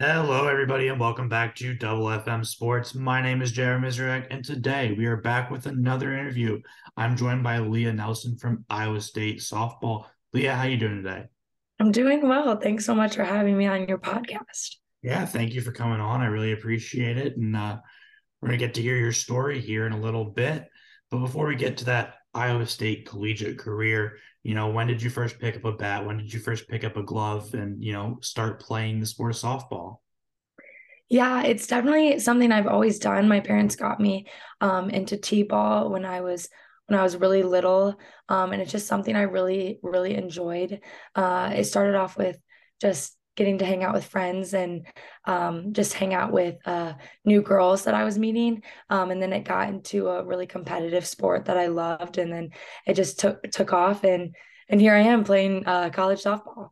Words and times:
Hello, 0.00 0.48
everybody, 0.48 0.88
and 0.88 0.98
welcome 0.98 1.28
back 1.28 1.54
to 1.54 1.72
Double 1.72 2.06
FM 2.06 2.44
Sports. 2.44 2.96
My 2.96 3.22
name 3.22 3.40
is 3.40 3.52
Jeremy 3.52 3.86
Mizrek, 3.86 4.26
and 4.28 4.44
today 4.44 4.92
we 4.98 5.06
are 5.06 5.18
back 5.18 5.52
with 5.52 5.66
another 5.66 6.12
interview. 6.12 6.60
I'm 6.96 7.16
joined 7.16 7.44
by 7.44 7.58
Lea 7.58 7.92
Nelson 7.92 8.36
from 8.36 8.64
Iowa 8.68 9.00
State 9.00 9.38
softball. 9.38 10.06
Lea, 10.32 10.46
how 10.46 10.62
are 10.62 10.68
you 10.68 10.78
doing 10.78 11.04
today? 11.04 11.26
I'm 11.78 11.92
doing 11.92 12.28
well. 12.28 12.56
Thanks 12.58 12.84
so 12.84 12.92
much 12.92 13.14
for 13.14 13.22
having 13.22 13.56
me 13.56 13.66
on 13.66 13.86
your 13.86 13.98
podcast. 13.98 14.78
Yeah, 15.02 15.24
thank 15.26 15.54
you 15.54 15.60
for 15.60 15.70
coming 15.70 16.00
on. 16.00 16.22
I 16.22 16.26
really 16.26 16.50
appreciate 16.50 17.16
it, 17.16 17.36
and 17.36 17.54
uh, 17.54 17.78
we're 18.42 18.48
gonna 18.48 18.58
get 18.58 18.74
to 18.74 18.82
hear 18.82 18.96
your 18.96 19.12
story 19.12 19.60
here 19.60 19.86
in 19.86 19.92
a 19.92 20.00
little 20.00 20.24
bit. 20.24 20.66
But 21.12 21.18
before 21.18 21.46
we 21.46 21.54
get 21.54 21.76
to 21.78 21.84
that 21.84 22.14
Iowa 22.34 22.66
State 22.66 23.06
collegiate 23.06 23.58
career, 23.60 24.16
you 24.44 24.54
know, 24.54 24.68
when 24.68 24.86
did 24.86 25.02
you 25.02 25.08
first 25.08 25.40
pick 25.40 25.56
up 25.56 25.64
a 25.64 25.72
bat? 25.72 26.06
When 26.06 26.18
did 26.18 26.32
you 26.32 26.38
first 26.38 26.68
pick 26.68 26.84
up 26.84 26.98
a 26.98 27.02
glove 27.02 27.54
and, 27.54 27.82
you 27.82 27.94
know, 27.94 28.18
start 28.20 28.60
playing 28.60 29.00
the 29.00 29.06
sport 29.06 29.34
of 29.34 29.40
softball? 29.40 29.96
Yeah, 31.08 31.42
it's 31.42 31.66
definitely 31.66 32.18
something 32.18 32.52
I've 32.52 32.66
always 32.66 32.98
done. 32.98 33.26
My 33.26 33.40
parents 33.40 33.74
got 33.74 34.00
me 34.00 34.26
um, 34.60 34.90
into 34.90 35.16
t-ball 35.16 35.90
when 35.90 36.04
I 36.04 36.20
was 36.20 36.48
when 36.86 37.00
I 37.00 37.02
was 37.02 37.16
really 37.16 37.42
little, 37.42 37.98
um, 38.28 38.52
and 38.52 38.60
it's 38.60 38.72
just 38.72 38.86
something 38.86 39.16
I 39.16 39.22
really 39.22 39.80
really 39.82 40.14
enjoyed. 40.14 40.80
Uh, 41.14 41.52
it 41.56 41.64
started 41.64 41.94
off 41.94 42.18
with 42.18 42.36
just 42.80 43.16
getting 43.36 43.58
to 43.58 43.64
hang 43.64 43.82
out 43.82 43.94
with 43.94 44.04
friends 44.04 44.54
and 44.54 44.86
um, 45.24 45.72
just 45.72 45.94
hang 45.94 46.14
out 46.14 46.32
with 46.32 46.56
uh, 46.66 46.94
new 47.24 47.42
girls 47.42 47.84
that 47.84 47.94
I 47.94 48.04
was 48.04 48.18
meeting, 48.18 48.62
um, 48.90 49.10
and 49.10 49.20
then 49.20 49.32
it 49.32 49.44
got 49.44 49.68
into 49.68 50.08
a 50.08 50.24
really 50.24 50.46
competitive 50.46 51.06
sport 51.06 51.46
that 51.46 51.56
I 51.56 51.66
loved, 51.66 52.18
and 52.18 52.32
then 52.32 52.50
it 52.86 52.94
just 52.94 53.18
took 53.18 53.42
took 53.50 53.72
off, 53.72 54.04
and 54.04 54.34
and 54.68 54.80
here 54.80 54.94
I 54.94 55.00
am 55.00 55.24
playing 55.24 55.66
uh, 55.66 55.90
college 55.90 56.22
softball. 56.22 56.70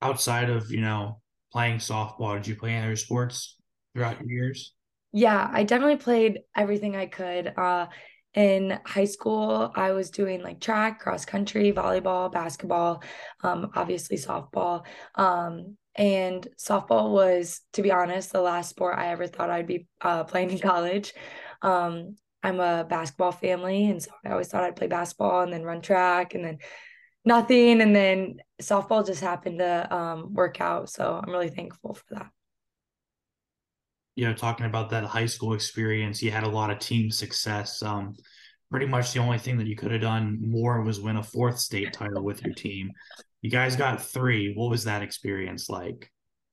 Outside 0.00 0.50
of, 0.50 0.70
you 0.70 0.80
know, 0.80 1.20
playing 1.52 1.78
softball, 1.78 2.34
did 2.34 2.46
you 2.46 2.56
play 2.56 2.72
any 2.72 2.86
other 2.86 2.96
sports 2.96 3.56
throughout 3.94 4.20
your 4.20 4.28
years? 4.28 4.74
Yeah, 5.12 5.48
I 5.52 5.62
definitely 5.62 5.98
played 5.98 6.40
everything 6.56 6.96
I 6.96 7.06
could. 7.06 7.52
Uh, 7.56 7.86
in 8.34 8.78
high 8.86 9.04
school, 9.04 9.72
I 9.74 9.92
was 9.92 10.10
doing 10.10 10.42
like 10.42 10.60
track, 10.60 11.00
cross 11.00 11.24
country, 11.24 11.72
volleyball, 11.72 12.32
basketball, 12.32 13.02
um, 13.42 13.70
obviously 13.74 14.16
softball. 14.16 14.84
Um, 15.14 15.76
and 15.94 16.46
softball 16.58 17.10
was, 17.10 17.60
to 17.74 17.82
be 17.82 17.92
honest, 17.92 18.32
the 18.32 18.40
last 18.40 18.70
sport 18.70 18.98
I 18.98 19.08
ever 19.08 19.26
thought 19.26 19.50
I'd 19.50 19.66
be 19.66 19.86
uh, 20.00 20.24
playing 20.30 20.50
in 20.50 20.58
college. 20.58 21.12
Um, 21.60 22.16
I'm 22.42 22.58
a 22.58 22.84
basketball 22.88 23.32
family, 23.32 23.88
and 23.88 24.02
so 24.02 24.10
I 24.24 24.30
always 24.30 24.48
thought 24.48 24.64
I'd 24.64 24.76
play 24.76 24.88
basketball 24.88 25.42
and 25.42 25.52
then 25.52 25.62
run 25.62 25.80
track 25.80 26.34
and 26.34 26.44
then 26.44 26.58
nothing. 27.24 27.80
And 27.80 27.94
then 27.94 28.38
softball 28.60 29.06
just 29.06 29.20
happened 29.20 29.60
to 29.60 29.94
um, 29.94 30.34
work 30.34 30.60
out. 30.60 30.88
So 30.88 31.20
I'm 31.22 31.30
really 31.30 31.50
thankful 31.50 31.94
for 31.94 32.14
that. 32.14 32.30
You 34.14 34.26
know, 34.26 34.34
talking 34.34 34.66
about 34.66 34.90
that 34.90 35.04
high 35.04 35.26
school 35.26 35.54
experience, 35.54 36.22
you 36.22 36.30
had 36.30 36.44
a 36.44 36.48
lot 36.48 36.70
of 36.70 36.78
team 36.78 37.10
success. 37.10 37.82
Um, 37.82 38.14
pretty 38.70 38.86
much 38.86 39.12
the 39.12 39.20
only 39.20 39.38
thing 39.38 39.58
that 39.58 39.66
you 39.66 39.76
could 39.76 39.92
have 39.92 40.00
done 40.00 40.38
more 40.40 40.82
was 40.82 41.00
win 41.00 41.16
a 41.16 41.22
fourth 41.22 41.58
state 41.58 41.92
title 41.92 42.24
with 42.24 42.42
your 42.42 42.54
team. 42.54 42.90
You 43.42 43.50
guys 43.50 43.76
got 43.76 44.02
three. 44.02 44.54
What 44.54 44.70
was 44.70 44.84
that 44.84 45.02
experience 45.02 45.68
like? 45.68 46.10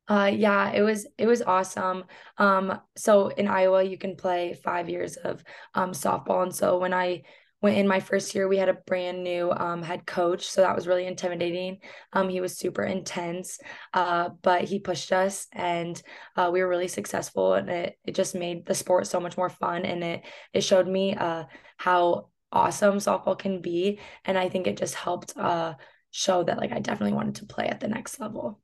Uh, 0.10 0.32
yeah, 0.34 0.72
it 0.72 0.82
was 0.82 1.08
it 1.18 1.28
was 1.28 1.42
awesome. 1.42 2.04
Um, 2.38 2.82
so 2.98 3.28
in 3.28 3.48
Iowa, 3.48 3.84
you 3.84 3.98
can 3.98 4.16
play 4.16 4.60
five 4.64 4.90
years 4.90 5.18
of 5.18 5.44
um, 5.76 5.92
softball, 5.92 6.44
and 6.44 6.54
so 6.54 6.80
when 6.80 6.94
I 6.94 7.22
went 7.62 7.78
in 7.78 7.88
my 7.88 8.00
first 8.00 8.34
year, 8.34 8.48
we 8.48 8.58
had 8.58 8.70
a 8.70 8.74
brand 8.74 9.24
new 9.24 9.52
um, 9.52 9.82
head 9.82 10.06
coach, 10.06 10.50
so 10.50 10.62
that 10.62 10.76
was 10.76 10.88
really 10.88 11.06
intimidating. 11.06 11.80
Um, 12.14 12.30
he 12.30 12.42
was 12.42 12.58
super 12.58 12.84
intense, 12.84 13.60
uh, 13.94 14.30
but 14.42 14.64
he 14.64 14.80
pushed 14.80 15.12
us, 15.12 15.48
and 15.52 16.02
uh, 16.36 16.50
we 16.54 16.62
were 16.62 16.70
really 16.70 16.88
successful, 16.88 17.54
and 17.54 17.70
it 17.70 17.98
it 18.06 18.16
just 18.16 18.36
made 18.36 18.66
the 18.66 18.76
sport 18.76 19.08
so 19.08 19.20
much 19.20 19.38
more 19.38 19.50
fun, 19.50 19.86
and 19.86 20.04
it 20.04 20.26
it 20.54 20.62
showed 20.62 20.88
me 20.88 21.16
uh 21.16 21.44
how 21.78 22.30
awesome 22.52 22.96
softball 22.96 23.38
can 23.38 23.62
be, 23.62 24.00
and 24.26 24.38
I 24.38 24.50
think 24.50 24.68
it 24.68 24.78
just 24.78 24.96
helped 24.96 25.36
uh 25.38 25.74
show 26.12 26.44
that 26.44 26.58
like 26.58 26.72
I 26.72 26.80
definitely 26.80 27.14
wanted 27.16 27.36
to 27.36 27.46
play 27.46 27.68
at 27.68 27.80
the 27.80 27.88
next 27.88 28.20
level. 28.20 28.60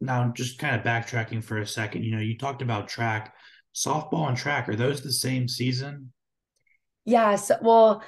Now, 0.00 0.30
just 0.34 0.58
kind 0.58 0.76
of 0.76 0.82
backtracking 0.82 1.42
for 1.42 1.58
a 1.58 1.66
second, 1.66 2.04
you 2.04 2.14
know, 2.14 2.20
you 2.20 2.36
talked 2.36 2.62
about 2.62 2.88
track, 2.88 3.34
softball 3.74 4.28
and 4.28 4.36
track. 4.36 4.68
Are 4.68 4.76
those 4.76 5.02
the 5.02 5.12
same 5.12 5.48
season? 5.48 6.12
Yeah, 7.04 7.36
so, 7.36 7.56
well, 7.62 8.02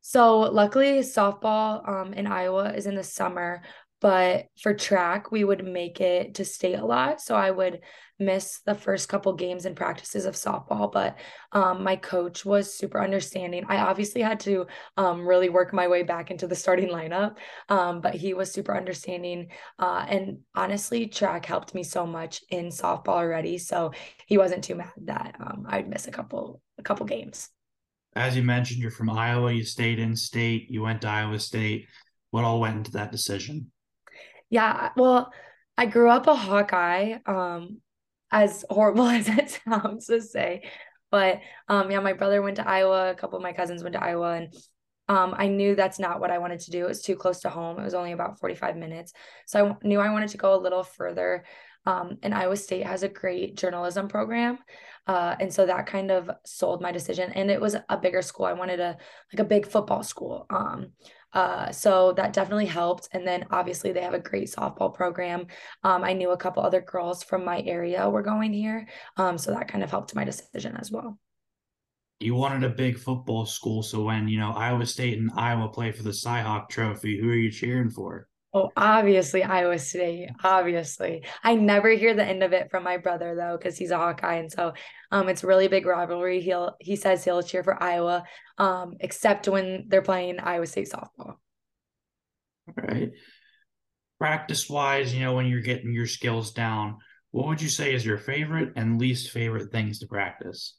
so 0.00 0.40
luckily 0.40 1.00
softball 1.00 1.86
um 1.88 2.12
in 2.14 2.26
Iowa 2.26 2.72
is 2.72 2.86
in 2.86 2.94
the 2.94 3.02
summer, 3.04 3.62
but 4.00 4.46
for 4.62 4.72
track 4.74 5.30
we 5.30 5.44
would 5.44 5.64
make 5.64 6.00
it 6.00 6.34
to 6.36 6.44
state 6.44 6.78
a 6.78 6.84
lot. 6.86 7.20
So 7.20 7.36
I 7.36 7.50
would 7.50 7.80
miss 8.18 8.60
the 8.66 8.74
first 8.74 9.08
couple 9.08 9.32
games 9.34 9.64
and 9.66 9.76
practices 9.76 10.24
of 10.24 10.34
softball, 10.34 10.90
but 10.90 11.18
um 11.52 11.84
my 11.84 11.96
coach 11.96 12.44
was 12.46 12.74
super 12.74 13.00
understanding. 13.02 13.64
I 13.68 13.78
obviously 13.78 14.22
had 14.22 14.40
to 14.40 14.66
um 14.96 15.26
really 15.26 15.50
work 15.50 15.72
my 15.74 15.86
way 15.88 16.02
back 16.02 16.30
into 16.30 16.46
the 16.46 16.56
starting 16.56 16.88
lineup. 16.88 17.36
Um, 17.68 18.00
but 18.00 18.14
he 18.14 18.32
was 18.34 18.50
super 18.52 18.74
understanding. 18.76 19.50
Uh 19.78 20.04
and 20.08 20.38
honestly, 20.54 21.06
track 21.08 21.44
helped 21.46 21.74
me 21.74 21.82
so 21.82 22.06
much 22.06 22.42
in 22.48 22.68
softball 22.68 23.08
already. 23.20 23.58
So 23.58 23.92
he 24.26 24.38
wasn't 24.38 24.64
too 24.64 24.76
mad 24.76 24.92
that 25.04 25.36
um 25.40 25.66
I'd 25.68 25.88
miss 25.90 26.08
a 26.08 26.10
couple 26.12 26.62
a 26.78 26.82
couple 26.82 27.04
games. 27.06 27.50
As 28.14 28.36
you 28.36 28.42
mentioned, 28.42 28.82
you're 28.82 28.90
from 28.90 29.10
Iowa. 29.10 29.52
You 29.52 29.64
stayed 29.64 29.98
in 29.98 30.16
state. 30.16 30.70
You 30.70 30.82
went 30.82 31.02
to 31.02 31.08
Iowa 31.08 31.38
State. 31.38 31.86
What 32.30 32.44
all 32.44 32.60
went 32.60 32.76
into 32.76 32.92
that 32.92 33.12
decision? 33.12 33.70
Yeah, 34.48 34.90
well, 34.96 35.32
I 35.78 35.86
grew 35.86 36.10
up 36.10 36.26
a 36.26 36.34
Hawkeye, 36.34 37.18
um, 37.26 37.78
as 38.30 38.64
horrible 38.68 39.06
as 39.06 39.28
it 39.28 39.60
sounds 39.64 40.06
to 40.06 40.20
say. 40.20 40.62
But 41.10 41.40
um, 41.68 41.90
yeah, 41.90 42.00
my 42.00 42.12
brother 42.12 42.42
went 42.42 42.56
to 42.56 42.68
Iowa, 42.68 43.10
a 43.10 43.14
couple 43.14 43.36
of 43.36 43.42
my 43.42 43.52
cousins 43.52 43.82
went 43.82 43.94
to 43.94 44.02
Iowa, 44.02 44.34
and 44.34 44.54
um, 45.08 45.34
I 45.36 45.48
knew 45.48 45.74
that's 45.74 45.98
not 45.98 46.20
what 46.20 46.30
I 46.30 46.38
wanted 46.38 46.60
to 46.60 46.70
do. 46.70 46.84
It 46.84 46.88
was 46.88 47.02
too 47.02 47.16
close 47.16 47.40
to 47.40 47.50
home. 47.50 47.80
It 47.80 47.84
was 47.84 47.94
only 47.94 48.12
about 48.12 48.38
45 48.38 48.76
minutes. 48.76 49.12
So 49.46 49.70
I 49.70 49.86
knew 49.86 49.98
I 49.98 50.12
wanted 50.12 50.28
to 50.30 50.36
go 50.36 50.54
a 50.54 50.60
little 50.60 50.84
further. 50.84 51.44
Um, 51.86 52.18
and 52.22 52.34
Iowa 52.34 52.56
State 52.56 52.86
has 52.86 53.02
a 53.02 53.08
great 53.08 53.56
journalism 53.56 54.08
program. 54.08 54.58
Uh, 55.06 55.34
and 55.40 55.52
so 55.52 55.66
that 55.66 55.86
kind 55.86 56.10
of 56.10 56.30
sold 56.44 56.82
my 56.82 56.92
decision. 56.92 57.32
And 57.32 57.50
it 57.50 57.60
was 57.60 57.76
a 57.88 57.96
bigger 57.96 58.22
school. 58.22 58.46
I 58.46 58.52
wanted 58.52 58.80
a 58.80 58.96
like 59.32 59.40
a 59.40 59.44
big 59.44 59.66
football 59.66 60.02
school. 60.02 60.46
Um, 60.50 60.92
uh, 61.32 61.70
so 61.70 62.12
that 62.12 62.32
definitely 62.32 62.66
helped. 62.66 63.08
And 63.12 63.26
then 63.26 63.46
obviously 63.50 63.92
they 63.92 64.02
have 64.02 64.14
a 64.14 64.18
great 64.18 64.50
softball 64.50 64.92
program. 64.92 65.46
Um, 65.84 66.02
I 66.02 66.12
knew 66.12 66.30
a 66.30 66.36
couple 66.36 66.62
other 66.62 66.80
girls 66.80 67.22
from 67.22 67.44
my 67.44 67.62
area 67.62 68.08
were 68.08 68.22
going 68.22 68.52
here. 68.52 68.88
Um, 69.16 69.38
so 69.38 69.52
that 69.52 69.68
kind 69.68 69.84
of 69.84 69.90
helped 69.90 70.14
my 70.14 70.24
decision 70.24 70.76
as 70.76 70.90
well. 70.90 71.18
You 72.18 72.34
wanted 72.34 72.64
a 72.64 72.74
big 72.74 72.98
football 72.98 73.46
school. 73.46 73.82
So 73.82 74.02
when, 74.02 74.28
you 74.28 74.38
know, 74.38 74.52
Iowa 74.52 74.84
State 74.84 75.18
and 75.18 75.30
Iowa 75.34 75.68
play 75.68 75.90
for 75.92 76.02
the 76.02 76.10
Cyhawk 76.10 76.68
Trophy, 76.68 77.18
who 77.18 77.30
are 77.30 77.34
you 77.34 77.50
cheering 77.50 77.90
for? 77.90 78.28
Oh, 78.52 78.70
obviously 78.76 79.44
Iowa 79.44 79.78
State. 79.78 80.30
Obviously, 80.42 81.24
I 81.44 81.54
never 81.54 81.90
hear 81.90 82.14
the 82.14 82.24
end 82.24 82.42
of 82.42 82.52
it 82.52 82.68
from 82.68 82.82
my 82.82 82.96
brother 82.96 83.36
though, 83.36 83.56
because 83.56 83.78
he's 83.78 83.92
a 83.92 83.96
Hawkeye, 83.96 84.36
and 84.36 84.50
so 84.50 84.72
um, 85.12 85.28
it's 85.28 85.44
really 85.44 85.68
big 85.68 85.86
rivalry. 85.86 86.40
He'll 86.40 86.74
he 86.80 86.96
says 86.96 87.22
he'll 87.22 87.44
cheer 87.44 87.62
for 87.62 87.80
Iowa, 87.80 88.24
um, 88.58 88.96
except 88.98 89.46
when 89.46 89.84
they're 89.86 90.02
playing 90.02 90.40
Iowa 90.40 90.66
State 90.66 90.90
softball. 90.90 91.36
All 92.68 92.74
right. 92.76 93.12
Practice 94.18 94.68
wise, 94.68 95.14
you 95.14 95.20
know, 95.20 95.34
when 95.34 95.46
you're 95.46 95.62
getting 95.62 95.94
your 95.94 96.06
skills 96.06 96.52
down, 96.52 96.98
what 97.30 97.46
would 97.46 97.62
you 97.62 97.68
say 97.68 97.94
is 97.94 98.04
your 98.04 98.18
favorite 98.18 98.72
and 98.74 99.00
least 99.00 99.30
favorite 99.30 99.70
things 99.70 100.00
to 100.00 100.08
practice? 100.08 100.76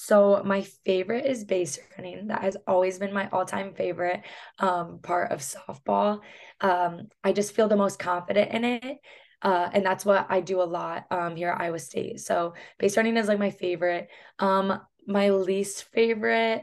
So 0.00 0.42
my 0.44 0.62
favorite 0.84 1.26
is 1.26 1.42
base 1.42 1.76
running. 1.98 2.28
That 2.28 2.42
has 2.42 2.56
always 2.68 3.00
been 3.00 3.12
my 3.12 3.28
all-time 3.30 3.74
favorite 3.74 4.22
um, 4.60 5.00
part 5.02 5.32
of 5.32 5.40
softball. 5.40 6.20
Um, 6.60 7.08
I 7.24 7.32
just 7.32 7.52
feel 7.52 7.66
the 7.66 7.74
most 7.74 7.98
confident 7.98 8.52
in 8.52 8.64
it. 8.64 8.98
Uh, 9.42 9.68
and 9.72 9.84
that's 9.84 10.04
what 10.04 10.28
I 10.28 10.40
do 10.40 10.62
a 10.62 10.70
lot 10.70 11.06
um, 11.10 11.34
here 11.34 11.48
at 11.48 11.60
Iowa 11.60 11.80
State. 11.80 12.20
So 12.20 12.54
base 12.78 12.96
running 12.96 13.16
is 13.16 13.26
like 13.26 13.40
my 13.40 13.50
favorite. 13.50 14.06
Um, 14.38 14.80
my 15.04 15.30
least 15.30 15.82
favorite, 15.92 16.62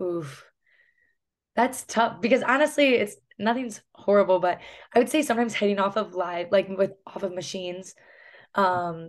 oof, 0.00 0.44
that's 1.56 1.82
tough 1.82 2.20
because 2.20 2.44
honestly, 2.44 2.94
it's 2.94 3.16
nothing's 3.40 3.80
horrible, 3.92 4.38
but 4.38 4.60
I 4.94 5.00
would 5.00 5.08
say 5.08 5.22
sometimes 5.22 5.52
hitting 5.52 5.80
off 5.80 5.96
of 5.96 6.14
live, 6.14 6.52
like 6.52 6.68
with 6.68 6.92
off 7.08 7.24
of 7.24 7.34
machines. 7.34 7.96
Um, 8.54 9.08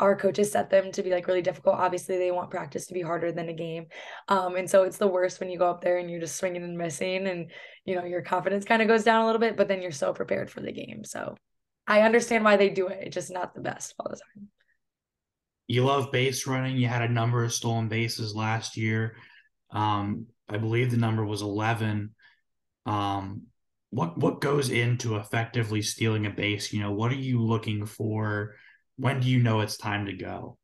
our 0.00 0.16
coaches 0.16 0.52
set 0.52 0.70
them 0.70 0.92
to 0.92 1.02
be 1.02 1.10
like 1.10 1.26
really 1.26 1.42
difficult. 1.42 1.76
Obviously, 1.76 2.18
they 2.18 2.30
want 2.30 2.50
practice 2.50 2.86
to 2.86 2.94
be 2.94 3.02
harder 3.02 3.32
than 3.32 3.48
a 3.48 3.54
game. 3.54 3.86
Um, 4.28 4.56
and 4.56 4.68
so 4.68 4.84
it's 4.84 4.98
the 4.98 5.06
worst 5.06 5.40
when 5.40 5.50
you 5.50 5.58
go 5.58 5.70
up 5.70 5.80
there 5.80 5.98
and 5.98 6.10
you're 6.10 6.20
just 6.20 6.36
swinging 6.36 6.64
and 6.64 6.76
missing 6.76 7.26
and 7.26 7.50
you 7.84 7.94
know 7.94 8.04
your 8.04 8.22
confidence 8.22 8.64
kind 8.64 8.82
of 8.82 8.88
goes 8.88 9.04
down 9.04 9.22
a 9.22 9.26
little 9.26 9.40
bit, 9.40 9.56
but 9.56 9.68
then 9.68 9.82
you're 9.82 9.90
so 9.90 10.12
prepared 10.12 10.50
for 10.50 10.60
the 10.60 10.72
game. 10.72 11.04
So 11.04 11.36
I 11.86 12.02
understand 12.02 12.44
why 12.44 12.56
they 12.56 12.70
do 12.70 12.88
it. 12.88 12.98
It's 13.02 13.14
just 13.14 13.32
not 13.32 13.54
the 13.54 13.60
best 13.60 13.94
all 13.98 14.08
the 14.08 14.16
time. 14.16 14.48
You 15.66 15.84
love 15.84 16.12
base 16.12 16.46
running. 16.46 16.76
You 16.76 16.88
had 16.88 17.02
a 17.02 17.12
number 17.12 17.44
of 17.44 17.52
stolen 17.52 17.88
bases 17.88 18.34
last 18.34 18.76
year. 18.76 19.16
Um, 19.70 20.26
I 20.48 20.58
believe 20.58 20.90
the 20.90 20.96
number 20.96 21.24
was 21.24 21.42
11. 21.42 22.14
Um, 22.86 23.42
what 23.90 24.18
what 24.18 24.40
goes 24.40 24.70
into 24.70 25.16
effectively 25.16 25.82
stealing 25.82 26.26
a 26.26 26.30
base? 26.30 26.72
You 26.72 26.80
know, 26.80 26.92
what 26.92 27.10
are 27.12 27.16
you 27.16 27.42
looking 27.42 27.86
for? 27.86 28.54
When 29.00 29.20
do 29.20 29.28
you 29.28 29.42
know 29.42 29.60
it's 29.60 29.78
time 29.78 30.06
to 30.06 30.12
go? 30.12 30.58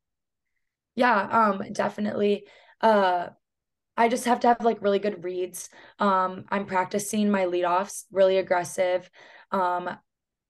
Yeah, 0.94 1.20
um, 1.30 1.72
definitely. 1.72 2.46
Uh, 2.82 3.28
I 3.96 4.08
just 4.10 4.26
have 4.26 4.40
to 4.40 4.48
have 4.48 4.62
like 4.62 4.82
really 4.82 4.98
good 4.98 5.24
reads. 5.24 5.70
Um, 5.98 6.44
I'm 6.50 6.66
practicing 6.66 7.30
my 7.30 7.46
leadoffs 7.46 8.04
really 8.12 8.36
aggressive. 8.36 9.10
Um, 9.52 9.88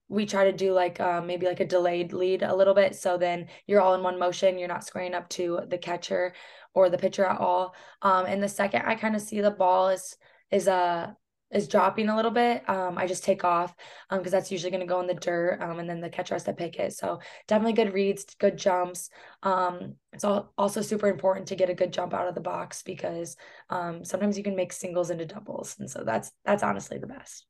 we 0.08 0.26
try 0.26 0.50
to 0.50 0.56
do 0.56 0.72
like 0.72 0.98
uh, 0.98 1.20
maybe 1.20 1.46
like 1.46 1.60
a 1.60 1.64
delayed 1.64 2.12
lead 2.12 2.42
a 2.42 2.54
little 2.54 2.74
bit. 2.74 2.96
So 2.96 3.18
then 3.18 3.46
you're 3.68 3.80
all 3.80 3.94
in 3.94 4.02
one 4.02 4.18
motion. 4.18 4.58
You're 4.58 4.68
not 4.68 4.84
squaring 4.84 5.14
up 5.14 5.28
to 5.30 5.60
the 5.68 5.78
catcher 5.78 6.34
or 6.74 6.90
the 6.90 6.98
pitcher 6.98 7.24
at 7.24 7.40
all. 7.40 7.74
Um, 8.02 8.26
and 8.26 8.42
the 8.42 8.48
second 8.48 8.82
I 8.82 8.96
kind 8.96 9.14
of 9.14 9.22
see 9.22 9.40
the 9.40 9.50
ball 9.52 9.90
is 9.90 10.16
is 10.50 10.66
a 10.66 10.72
uh, 10.72 11.10
is 11.50 11.68
dropping 11.68 12.08
a 12.08 12.16
little 12.16 12.30
bit, 12.30 12.68
um, 12.68 12.98
I 12.98 13.06
just 13.06 13.24
take 13.24 13.44
off 13.44 13.74
um 14.10 14.18
because 14.18 14.32
that's 14.32 14.50
usually 14.50 14.70
going 14.70 14.80
to 14.80 14.86
go 14.86 15.00
in 15.00 15.06
the 15.06 15.14
dirt 15.14 15.60
um 15.62 15.78
and 15.78 15.88
then 15.88 16.00
the 16.00 16.10
catcher 16.10 16.34
has 16.34 16.44
to 16.44 16.52
pick 16.52 16.78
it. 16.78 16.92
So 16.92 17.20
definitely 17.46 17.74
good 17.74 17.94
reads, 17.94 18.24
good 18.38 18.56
jumps. 18.56 19.10
Um, 19.42 19.94
it's 20.12 20.24
all, 20.24 20.52
also 20.58 20.80
super 20.80 21.08
important 21.08 21.48
to 21.48 21.56
get 21.56 21.70
a 21.70 21.74
good 21.74 21.92
jump 21.92 22.14
out 22.14 22.28
of 22.28 22.34
the 22.34 22.40
box 22.40 22.82
because 22.82 23.36
um 23.70 24.04
sometimes 24.04 24.36
you 24.36 24.44
can 24.44 24.56
make 24.56 24.72
singles 24.72 25.10
into 25.10 25.26
doubles, 25.26 25.76
and 25.78 25.90
so 25.90 26.02
that's 26.04 26.32
that's 26.44 26.62
honestly 26.62 26.98
the 26.98 27.06
best. 27.06 27.46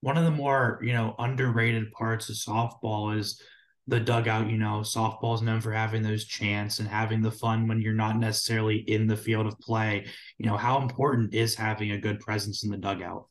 One 0.00 0.16
of 0.16 0.24
the 0.24 0.30
more 0.30 0.80
you 0.82 0.92
know 0.92 1.14
underrated 1.18 1.92
parts 1.92 2.28
of 2.28 2.36
softball 2.36 3.18
is 3.18 3.40
the 3.86 4.00
dugout, 4.00 4.48
you 4.48 4.58
know, 4.58 4.80
softball 4.80 5.34
is 5.34 5.42
known 5.42 5.60
for 5.60 5.72
having 5.72 6.02
those 6.02 6.24
chants 6.24 6.78
and 6.78 6.88
having 6.88 7.20
the 7.20 7.32
fun 7.32 7.66
when 7.66 7.80
you're 7.80 7.92
not 7.92 8.16
necessarily 8.16 8.76
in 8.76 9.06
the 9.06 9.16
field 9.16 9.46
of 9.46 9.58
play. 9.58 10.06
You 10.38 10.46
know, 10.46 10.56
how 10.56 10.80
important 10.80 11.34
is 11.34 11.54
having 11.54 11.90
a 11.90 11.98
good 11.98 12.20
presence 12.20 12.62
in 12.62 12.70
the 12.70 12.76
dugout? 12.76 13.26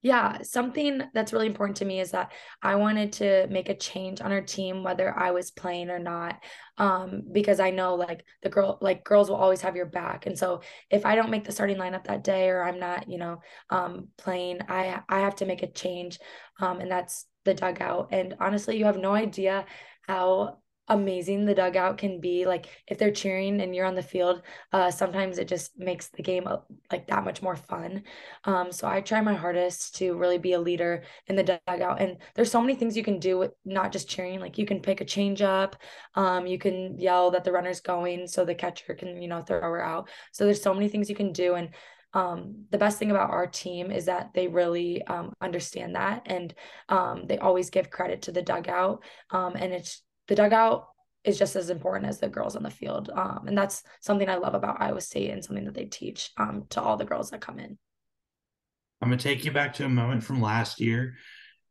Yeah, 0.00 0.42
something 0.42 1.02
that's 1.12 1.32
really 1.32 1.48
important 1.48 1.78
to 1.78 1.84
me 1.84 1.98
is 1.98 2.12
that 2.12 2.30
I 2.62 2.76
wanted 2.76 3.12
to 3.14 3.48
make 3.48 3.68
a 3.68 3.74
change 3.74 4.20
on 4.20 4.30
our 4.30 4.40
team, 4.40 4.84
whether 4.84 5.12
I 5.18 5.32
was 5.32 5.50
playing 5.50 5.90
or 5.90 5.98
not. 5.98 6.40
Um, 6.76 7.24
because 7.32 7.58
I 7.58 7.70
know 7.70 7.96
like 7.96 8.24
the 8.42 8.48
girl, 8.48 8.78
like 8.80 9.02
girls 9.02 9.28
will 9.28 9.36
always 9.36 9.60
have 9.62 9.74
your 9.74 9.86
back. 9.86 10.26
And 10.26 10.38
so 10.38 10.60
if 10.88 11.04
I 11.04 11.16
don't 11.16 11.30
make 11.30 11.42
the 11.42 11.50
starting 11.50 11.78
lineup 11.78 12.04
that 12.04 12.22
day 12.22 12.48
or 12.48 12.62
I'm 12.62 12.78
not, 12.78 13.10
you 13.10 13.18
know, 13.18 13.40
um, 13.70 14.08
playing, 14.16 14.60
I 14.68 15.00
I 15.08 15.18
have 15.18 15.34
to 15.36 15.46
make 15.46 15.64
a 15.64 15.72
change. 15.72 16.20
Um, 16.60 16.78
and 16.78 16.88
that's 16.88 17.26
the 17.48 17.54
dugout. 17.54 18.08
And 18.12 18.36
honestly, 18.40 18.76
you 18.76 18.84
have 18.84 18.98
no 18.98 19.12
idea 19.12 19.66
how 20.06 20.58
amazing 20.90 21.44
the 21.44 21.54
dugout 21.54 21.98
can 21.98 22.18
be 22.18 22.46
like 22.46 22.66
if 22.86 22.96
they're 22.96 23.10
cheering 23.10 23.60
and 23.60 23.74
you're 23.74 23.84
on 23.84 23.94
the 23.94 24.02
field 24.02 24.40
uh 24.72 24.90
sometimes 24.90 25.36
it 25.36 25.46
just 25.46 25.78
makes 25.78 26.08
the 26.08 26.22
game 26.22 26.46
uh, 26.46 26.56
like 26.90 27.06
that 27.06 27.24
much 27.24 27.42
more 27.42 27.56
fun 27.56 28.02
um 28.44 28.72
so 28.72 28.88
i 28.88 28.98
try 28.98 29.20
my 29.20 29.34
hardest 29.34 29.96
to 29.96 30.16
really 30.16 30.38
be 30.38 30.54
a 30.54 30.58
leader 30.58 31.02
in 31.26 31.36
the 31.36 31.42
dugout 31.42 32.00
and 32.00 32.16
there's 32.34 32.50
so 32.50 32.62
many 32.62 32.74
things 32.74 32.96
you 32.96 33.04
can 33.04 33.18
do 33.18 33.36
with 33.36 33.52
not 33.66 33.92
just 33.92 34.08
cheering 34.08 34.40
like 34.40 34.56
you 34.56 34.64
can 34.64 34.80
pick 34.80 35.02
a 35.02 35.04
change 35.04 35.42
up 35.42 35.76
um 36.14 36.46
you 36.46 36.58
can 36.58 36.98
yell 36.98 37.30
that 37.30 37.44
the 37.44 37.52
runner's 37.52 37.80
going 37.80 38.26
so 38.26 38.46
the 38.46 38.54
catcher 38.54 38.94
can 38.94 39.20
you 39.20 39.28
know 39.28 39.42
throw 39.42 39.60
her 39.60 39.84
out 39.84 40.08
so 40.32 40.46
there's 40.46 40.62
so 40.62 40.72
many 40.72 40.88
things 40.88 41.10
you 41.10 41.16
can 41.16 41.32
do 41.32 41.54
and 41.54 41.68
um, 42.14 42.64
the 42.70 42.78
best 42.78 42.98
thing 42.98 43.10
about 43.10 43.30
our 43.30 43.46
team 43.46 43.90
is 43.90 44.06
that 44.06 44.30
they 44.34 44.48
really 44.48 45.02
um, 45.06 45.32
understand 45.40 45.94
that 45.94 46.22
and 46.26 46.54
um, 46.88 47.26
they 47.26 47.38
always 47.38 47.70
give 47.70 47.90
credit 47.90 48.22
to 48.22 48.32
the 48.32 48.42
dugout. 48.42 49.02
Um, 49.30 49.54
and 49.56 49.72
it's 49.72 50.02
the 50.26 50.34
dugout 50.34 50.88
is 51.24 51.38
just 51.38 51.56
as 51.56 51.70
important 51.70 52.08
as 52.08 52.18
the 52.18 52.28
girls 52.28 52.56
on 52.56 52.62
the 52.62 52.70
field. 52.70 53.10
Um, 53.14 53.44
and 53.46 53.58
that's 53.58 53.82
something 54.00 54.28
I 54.28 54.36
love 54.36 54.54
about 54.54 54.80
Iowa 54.80 55.00
State 55.00 55.30
and 55.30 55.44
something 55.44 55.64
that 55.66 55.74
they 55.74 55.84
teach 55.84 56.30
um, 56.38 56.64
to 56.70 56.80
all 56.80 56.96
the 56.96 57.04
girls 57.04 57.30
that 57.30 57.40
come 57.40 57.58
in. 57.58 57.76
I'm 59.00 59.08
going 59.08 59.18
to 59.18 59.22
take 59.22 59.44
you 59.44 59.52
back 59.52 59.74
to 59.74 59.84
a 59.84 59.88
moment 59.88 60.24
from 60.24 60.40
last 60.40 60.80
year. 60.80 61.14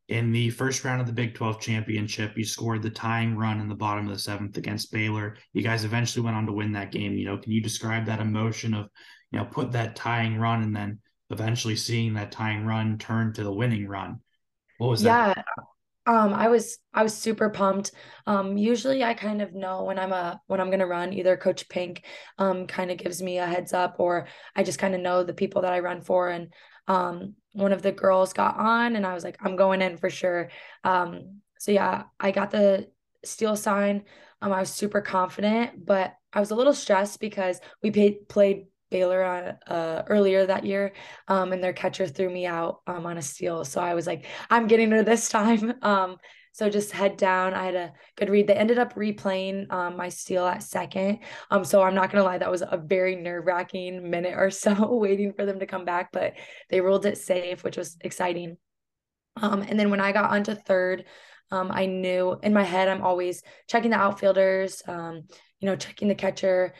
In 0.07 0.31
the 0.31 0.51
first 0.51 0.85
round 0.85 1.01
of 1.01 1.07
the 1.07 1.13
Big 1.13 1.35
12 1.35 1.59
championship, 1.59 2.37
you 2.37 2.45
scored 2.45 2.81
the 2.81 2.89
tying 2.89 3.35
run 3.35 3.59
in 3.59 3.67
the 3.67 3.75
bottom 3.75 4.07
of 4.07 4.13
the 4.13 4.19
seventh 4.19 4.55
against 4.55 4.91
Baylor. 4.91 5.35
You 5.51 5.63
guys 5.63 5.83
eventually 5.83 6.23
went 6.23 6.37
on 6.37 6.45
to 6.45 6.53
win 6.53 6.71
that 6.73 6.93
game. 6.93 7.17
You 7.17 7.25
know, 7.25 7.37
can 7.37 7.51
you 7.51 7.61
describe 7.61 8.05
that 8.05 8.21
emotion 8.21 8.73
of 8.73 8.87
you 9.31 9.39
know, 9.39 9.45
put 9.45 9.73
that 9.73 9.95
tying 9.95 10.37
run 10.37 10.63
and 10.63 10.75
then 10.75 10.99
eventually 11.29 11.75
seeing 11.75 12.13
that 12.13 12.31
tying 12.31 12.65
run 12.65 12.97
turn 12.97 13.33
to 13.33 13.43
the 13.43 13.51
winning 13.51 13.87
run. 13.87 14.21
What 14.77 14.89
was 14.89 15.03
that? 15.03 15.37
Yeah. 15.37 15.43
Um, 16.05 16.33
I 16.33 16.47
was 16.47 16.77
I 16.93 17.03
was 17.03 17.13
super 17.13 17.49
pumped. 17.49 17.91
Um, 18.25 18.57
usually 18.57 19.03
I 19.03 19.13
kind 19.13 19.41
of 19.41 19.53
know 19.53 19.83
when 19.83 19.99
I'm 19.99 20.13
a 20.13 20.39
when 20.47 20.61
I'm 20.61 20.71
gonna 20.71 20.87
run. 20.87 21.11
Either 21.11 21.35
Coach 21.35 21.67
Pink 21.67 22.05
um 22.37 22.65
kind 22.65 22.91
of 22.91 22.97
gives 22.97 23.21
me 23.21 23.39
a 23.39 23.45
heads 23.45 23.73
up, 23.73 23.97
or 23.99 24.27
I 24.55 24.63
just 24.63 24.79
kind 24.79 24.95
of 24.95 25.01
know 25.01 25.23
the 25.23 25.33
people 25.33 25.63
that 25.63 25.73
I 25.73 25.79
run 25.79 26.01
for. 26.01 26.29
And 26.29 26.53
um, 26.87 27.33
one 27.51 27.73
of 27.73 27.81
the 27.81 27.91
girls 27.91 28.31
got 28.31 28.55
on, 28.55 28.95
and 28.95 29.05
I 29.05 29.13
was 29.13 29.25
like, 29.25 29.37
I'm 29.41 29.57
going 29.57 29.81
in 29.81 29.97
for 29.97 30.09
sure. 30.09 30.49
Um, 30.85 31.41
so 31.59 31.73
yeah, 31.73 32.03
I 32.19 32.31
got 32.31 32.51
the 32.51 32.87
steal 33.25 33.57
sign. 33.57 34.03
Um, 34.41 34.53
I 34.53 34.61
was 34.61 34.69
super 34.69 35.01
confident, 35.01 35.85
but 35.85 36.13
I 36.31 36.39
was 36.39 36.51
a 36.51 36.55
little 36.55 36.73
stressed 36.73 37.19
because 37.19 37.59
we 37.83 37.91
paid, 37.91 38.29
played 38.29 38.67
Baylor 38.89 39.23
on 39.23 39.43
uh, 39.67 40.03
earlier 40.07 40.45
that 40.45 40.65
year, 40.65 40.93
um, 41.27 41.51
and 41.51 41.63
their 41.63 41.73
catcher 41.73 42.07
threw 42.07 42.29
me 42.29 42.45
out 42.45 42.81
um, 42.87 43.05
on 43.05 43.17
a 43.17 43.21
steal. 43.21 43.65
So 43.65 43.81
I 43.81 43.93
was 43.93 44.07
like, 44.07 44.25
I'm 44.49 44.67
getting 44.67 44.91
her 44.91 45.03
this 45.03 45.29
time. 45.37 45.73
Um, 45.81 46.17
so 46.53 46.69
just 46.69 46.91
head 46.91 47.17
down. 47.17 47.53
I 47.53 47.65
had 47.65 47.75
a 47.75 47.93
good 48.15 48.29
read. 48.29 48.47
They 48.47 48.55
ended 48.55 48.79
up 48.79 48.95
replaying 48.95 49.71
um, 49.71 49.95
my 49.95 50.09
steal 50.09 50.45
at 50.47 50.63
second. 50.63 51.19
Um, 51.51 51.63
so 51.63 51.83
I'm 51.83 51.93
not 51.93 52.11
gonna 52.11 52.23
lie, 52.23 52.39
that 52.39 52.49
was 52.49 52.63
a 52.63 52.81
very 52.83 53.15
nerve 53.15 53.45
wracking 53.45 54.09
minute 54.09 54.33
or 54.35 54.49
so 54.49 54.95
waiting 54.95 55.33
for 55.33 55.45
them 55.45 55.59
to 55.59 55.67
come 55.67 55.85
back, 55.85 56.11
but 56.11 56.33
they 56.69 56.81
ruled 56.81 57.05
it 57.05 57.19
safe, 57.19 57.63
which 57.63 57.77
was 57.77 57.97
exciting. 58.01 58.57
Um, 59.39 59.61
and 59.61 59.79
then 59.79 59.91
when 59.91 60.01
I 60.01 60.11
got 60.11 60.31
onto 60.31 60.55
third, 60.55 61.05
I 61.51 61.85
knew 61.85 62.37
in 62.41 62.53
my 62.53 62.63
head 62.63 62.87
I'm 62.87 63.03
always 63.03 63.41
checking 63.67 63.91
the 63.91 63.97
outfielders, 63.97 64.81
you 64.87 65.23
know, 65.61 65.75
checking 65.75 66.07
the 66.07 66.15
catcher 66.15 66.73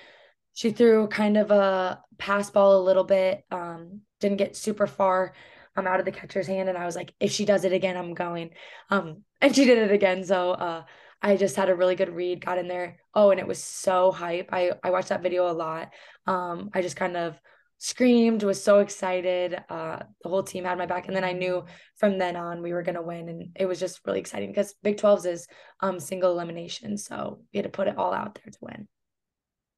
she 0.57 0.71
threw 0.71 1.05
kind 1.05 1.37
of 1.37 1.51
a 1.51 2.01
pass 2.17 2.49
ball 2.49 2.81
a 2.81 2.83
little 2.83 3.03
bit, 3.03 3.45
um, 3.51 4.01
didn't 4.19 4.37
get 4.37 4.55
super 4.55 4.87
far 4.87 5.33
um, 5.75 5.85
out 5.85 5.99
of 5.99 6.05
the 6.05 6.11
catcher's 6.11 6.47
hand. 6.47 6.67
And 6.67 6.75
I 6.75 6.87
was 6.87 6.95
like, 6.95 7.13
if 7.19 7.31
she 7.31 7.45
does 7.45 7.63
it 7.63 7.73
again, 7.73 7.95
I'm 7.95 8.15
going. 8.15 8.49
Um, 8.89 9.21
and 9.39 9.55
she 9.55 9.65
did 9.65 9.77
it 9.77 9.91
again. 9.91 10.23
So 10.23 10.53
uh, 10.53 10.83
I 11.21 11.37
just 11.37 11.55
had 11.55 11.69
a 11.69 11.75
really 11.75 11.93
good 11.93 12.09
read, 12.09 12.43
got 12.43 12.57
in 12.57 12.67
there. 12.67 12.97
Oh, 13.13 13.29
and 13.29 13.39
it 13.39 13.45
was 13.45 13.63
so 13.63 14.11
hype. 14.11 14.49
I, 14.51 14.71
I 14.83 14.89
watched 14.89 15.09
that 15.09 15.21
video 15.21 15.47
a 15.47 15.53
lot. 15.53 15.91
Um, 16.25 16.71
I 16.73 16.81
just 16.81 16.95
kind 16.95 17.15
of 17.15 17.39
screamed, 17.77 18.41
was 18.41 18.59
so 18.63 18.79
excited. 18.79 19.61
Uh, 19.69 19.99
the 20.23 20.29
whole 20.29 20.41
team 20.41 20.63
had 20.63 20.79
my 20.79 20.87
back. 20.87 21.05
And 21.05 21.15
then 21.15 21.23
I 21.23 21.33
knew 21.33 21.65
from 21.97 22.17
then 22.17 22.35
on 22.35 22.63
we 22.63 22.73
were 22.73 22.81
going 22.81 22.95
to 22.95 23.03
win. 23.03 23.29
And 23.29 23.51
it 23.55 23.67
was 23.67 23.79
just 23.79 24.01
really 24.07 24.21
exciting 24.21 24.49
because 24.49 24.73
Big 24.81 24.97
12s 24.97 25.27
is 25.27 25.47
um, 25.81 25.99
single 25.99 26.31
elimination. 26.31 26.97
So 26.97 27.41
we 27.53 27.59
had 27.59 27.65
to 27.65 27.69
put 27.69 27.87
it 27.87 27.99
all 27.99 28.11
out 28.11 28.39
there 28.43 28.51
to 28.51 28.59
win. 28.59 28.87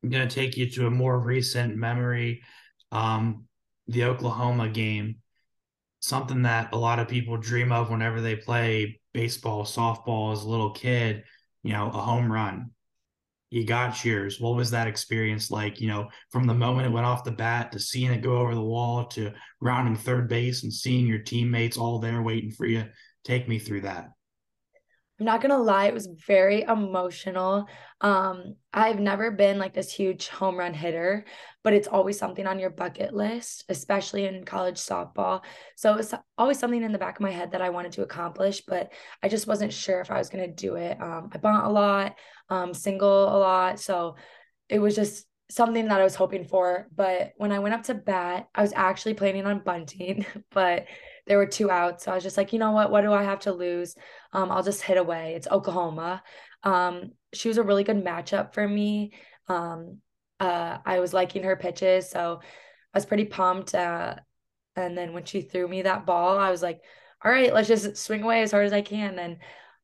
I'm 0.04 0.10
going 0.10 0.28
to 0.28 0.34
take 0.34 0.58
you 0.58 0.70
to 0.72 0.88
a 0.88 0.92
more 0.92 1.20
recent 1.20 1.76
memory. 1.76 2.42
Um, 2.92 3.46
the 3.88 4.06
Oklahoma 4.06 4.70
game, 4.70 5.18
something 6.00 6.44
that 6.44 6.74
a 6.74 6.78
lot 6.78 7.00
of 7.00 7.08
people 7.08 7.38
dream 7.38 7.72
of 7.72 7.90
whenever 7.90 8.22
they 8.22 8.36
play 8.36 9.02
baseball, 9.14 9.64
softball 9.64 10.32
as 10.32 10.44
a 10.44 10.50
little 10.50 10.72
kid, 10.72 11.24
you 11.64 11.74
know, 11.74 11.88
a 11.88 11.92
home 12.00 12.32
run. 12.32 12.72
You 13.50 13.66
got 13.66 14.06
yours. 14.06 14.40
What 14.40 14.56
was 14.56 14.72
that 14.72 14.88
experience 14.88 15.50
like? 15.50 15.82
You 15.82 15.88
know, 15.88 16.10
from 16.32 16.46
the 16.46 16.54
moment 16.54 16.88
it 16.88 16.92
went 16.92 17.08
off 17.08 17.24
the 17.24 17.32
bat 17.32 17.72
to 17.72 17.80
seeing 17.80 18.12
it 18.12 18.22
go 18.22 18.38
over 18.38 18.54
the 18.54 18.62
wall 18.62 19.08
to 19.08 19.34
rounding 19.60 19.96
third 19.96 20.30
base 20.30 20.62
and 20.64 20.72
seeing 20.72 21.08
your 21.08 21.20
teammates 21.20 21.78
all 21.78 22.00
there 22.00 22.22
waiting 22.22 22.52
for 22.52 22.68
you. 22.68 22.86
Take 23.24 23.50
me 23.50 23.58
through 23.58 23.82
that. 23.82 24.10
I'm 25.20 25.26
not 25.26 25.42
gonna 25.42 25.58
lie, 25.58 25.88
it 25.88 25.94
was 25.94 26.08
very 26.08 26.62
emotional. 26.62 27.68
Um, 28.00 28.56
I've 28.74 29.00
never 29.02 29.32
been 29.32 29.60
like 29.60 29.74
this 29.74 29.92
huge 29.92 30.30
home 30.30 30.56
run 30.56 30.74
hitter, 30.74 31.26
but 31.62 31.74
it's 31.74 31.90
always 31.90 32.18
something 32.18 32.48
on 32.48 32.58
your 32.58 32.70
bucket 32.70 33.14
list, 33.14 33.66
especially 33.68 34.26
in 34.26 34.46
college 34.46 34.78
softball. 34.78 35.42
So 35.76 35.96
it's 35.96 36.14
always 36.38 36.58
something 36.58 36.82
in 36.82 36.94
the 36.94 36.98
back 36.98 37.18
of 37.18 37.22
my 37.22 37.32
head 37.32 37.52
that 37.52 37.62
I 37.62 37.70
wanted 37.70 37.92
to 37.94 38.04
accomplish, 38.04 38.62
but 38.62 38.94
I 39.22 39.28
just 39.28 39.46
wasn't 39.46 39.74
sure 39.74 40.00
if 40.00 40.10
I 40.10 40.18
was 40.18 40.30
gonna 40.30 40.48
do 40.48 40.76
it. 40.76 41.02
Um, 41.02 41.30
I 41.34 41.38
bunt 41.38 41.66
a 41.66 41.70
lot, 41.70 42.16
um, 42.50 42.74
single 42.74 43.24
a 43.36 43.38
lot, 43.38 43.80
so 43.82 44.16
it 44.70 44.80
was 44.80 44.96
just 44.96 45.26
something 45.50 45.88
that 45.88 46.00
I 46.00 46.04
was 46.04 46.16
hoping 46.16 46.46
for. 46.46 46.88
But 46.96 47.34
when 47.38 47.52
I 47.52 47.60
went 47.60 47.76
up 47.76 47.84
to 47.84 47.94
bat, 47.94 48.50
I 48.54 48.62
was 48.62 48.74
actually 48.76 49.16
planning 49.16 49.46
on 49.46 49.60
bunting, 49.60 50.26
but 50.52 50.86
there 51.28 51.38
were 51.38 51.46
two 51.46 51.70
outs. 51.70 52.06
So 52.06 52.12
I 52.12 52.16
was 52.16 52.24
just 52.24 52.38
like, 52.38 52.54
you 52.54 52.60
know 52.60 52.72
what? 52.72 52.92
What 52.92 53.02
do 53.02 53.14
I 53.14 53.24
have 53.24 53.40
to 53.42 53.54
lose? 53.54 53.96
Um, 54.34 54.52
I'll 54.52 54.64
just 54.64 54.82
hit 54.82 54.98
away. 54.98 55.34
It's 55.36 55.48
Oklahoma. 55.48 56.24
Um, 56.64 57.12
she 57.34 57.48
was 57.48 57.58
a 57.58 57.64
really 57.64 57.84
good 57.84 58.04
matchup 58.04 58.54
for 58.54 58.68
me. 58.68 59.14
Um, 59.48 59.98
uh, 60.40 60.78
I 60.86 61.00
was 61.00 61.14
liking 61.14 61.44
her 61.44 61.56
pitches, 61.56 62.10
so 62.10 62.40
I 62.94 62.98
was 62.98 63.06
pretty 63.06 63.26
pumped. 63.26 63.76
Uh, 63.76 64.16
and 64.76 64.98
then 64.98 65.14
when 65.14 65.26
she 65.26 65.42
threw 65.42 65.68
me 65.68 65.82
that 65.84 66.06
ball, 66.06 66.38
I 66.38 66.52
was 66.52 66.62
like, 66.62 66.82
all 67.24 67.32
right, 67.32 67.54
let's 67.54 67.68
just 67.68 67.98
swing 67.98 68.24
away 68.24 68.42
as 68.42 68.52
hard 68.52 68.66
as 68.66 68.74
I 68.74 68.82
can. 68.82 69.20
And 69.20 69.38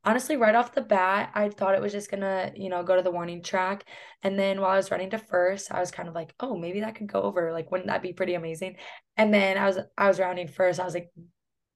honestly, 0.06 0.38
right 0.38 0.56
off 0.56 0.76
the 0.76 0.82
bat, 0.82 1.32
I 1.34 1.50
thought 1.50 1.76
it 1.76 1.82
was 1.82 1.92
just 1.92 2.12
gonna, 2.12 2.52
you 2.56 2.70
know, 2.70 2.84
go 2.84 2.96
to 2.96 3.02
the 3.02 3.12
warning 3.12 3.42
track. 3.42 3.86
And 4.24 4.38
then 4.40 4.62
while 4.62 4.72
I 4.72 4.78
was 4.78 4.92
running 4.92 5.10
to 5.10 5.18
first, 5.18 5.72
I 5.72 5.80
was 5.80 5.92
kind 5.92 6.08
of 6.08 6.16
like, 6.16 6.34
oh, 6.40 6.56
maybe 6.58 6.82
that 6.82 6.96
could 6.96 7.12
go 7.12 7.22
over. 7.22 7.52
Like, 7.52 7.72
wouldn't 7.72 7.90
that 7.90 8.02
be 8.02 8.14
pretty 8.14 8.36
amazing? 8.36 8.78
And 9.18 9.34
then 9.34 9.58
I 9.58 9.66
was 9.66 9.80
I 9.98 10.08
was 10.08 10.20
rounding 10.20 10.48
first. 10.48 10.80
I 10.80 10.86
was 10.86 10.94
like, 10.94 11.12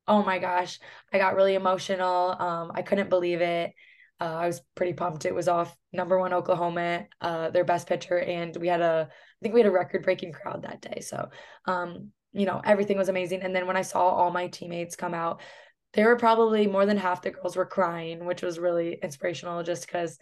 oh 0.08 0.24
my 0.24 0.40
gosh, 0.40 0.80
I 1.14 1.18
got 1.18 1.36
really 1.36 1.56
emotional. 1.56 2.36
Um, 2.40 2.72
I 2.74 2.82
couldn't 2.82 3.10
believe 3.10 3.42
it. 3.42 3.74
Uh, 4.20 4.36
I 4.36 4.48
was 4.48 4.62
pretty 4.76 4.94
pumped. 4.94 5.26
It 5.26 5.34
was 5.34 5.48
off 5.48 5.76
number 5.94 6.20
one 6.20 6.34
Oklahoma, 6.34 7.06
uh, 7.22 7.52
their 7.52 7.64
best 7.64 7.88
pitcher, 7.88 8.20
and 8.20 8.56
we 8.58 8.68
had 8.68 8.82
a, 8.82 9.08
I 9.10 9.40
think 9.42 9.54
we 9.54 9.62
had 9.62 9.68
a 9.68 9.72
record 9.72 10.04
breaking 10.04 10.34
crowd 10.34 10.64
that 10.64 10.82
day. 10.82 11.00
So, 11.00 11.30
um, 11.66 12.12
you 12.34 12.46
know, 12.46 12.62
everything 12.64 12.98
was 12.98 13.10
amazing. 13.10 13.44
And 13.44 13.56
then 13.56 13.66
when 13.66 13.78
I 13.78 13.82
saw 13.82 14.10
all 14.10 14.32
my 14.32 14.48
teammates 14.48 14.98
come 14.98 15.14
out, 15.14 15.42
there 15.94 16.08
were 16.08 16.18
probably 16.18 16.68
more 16.68 16.86
than 16.86 16.98
half 16.98 17.22
the 17.22 17.32
girls 17.32 17.56
were 17.56 17.66
crying, 17.66 18.26
which 18.26 18.42
was 18.42 18.60
really 18.60 19.00
inspirational 19.02 19.64
just 19.64 19.86
because 19.86 20.20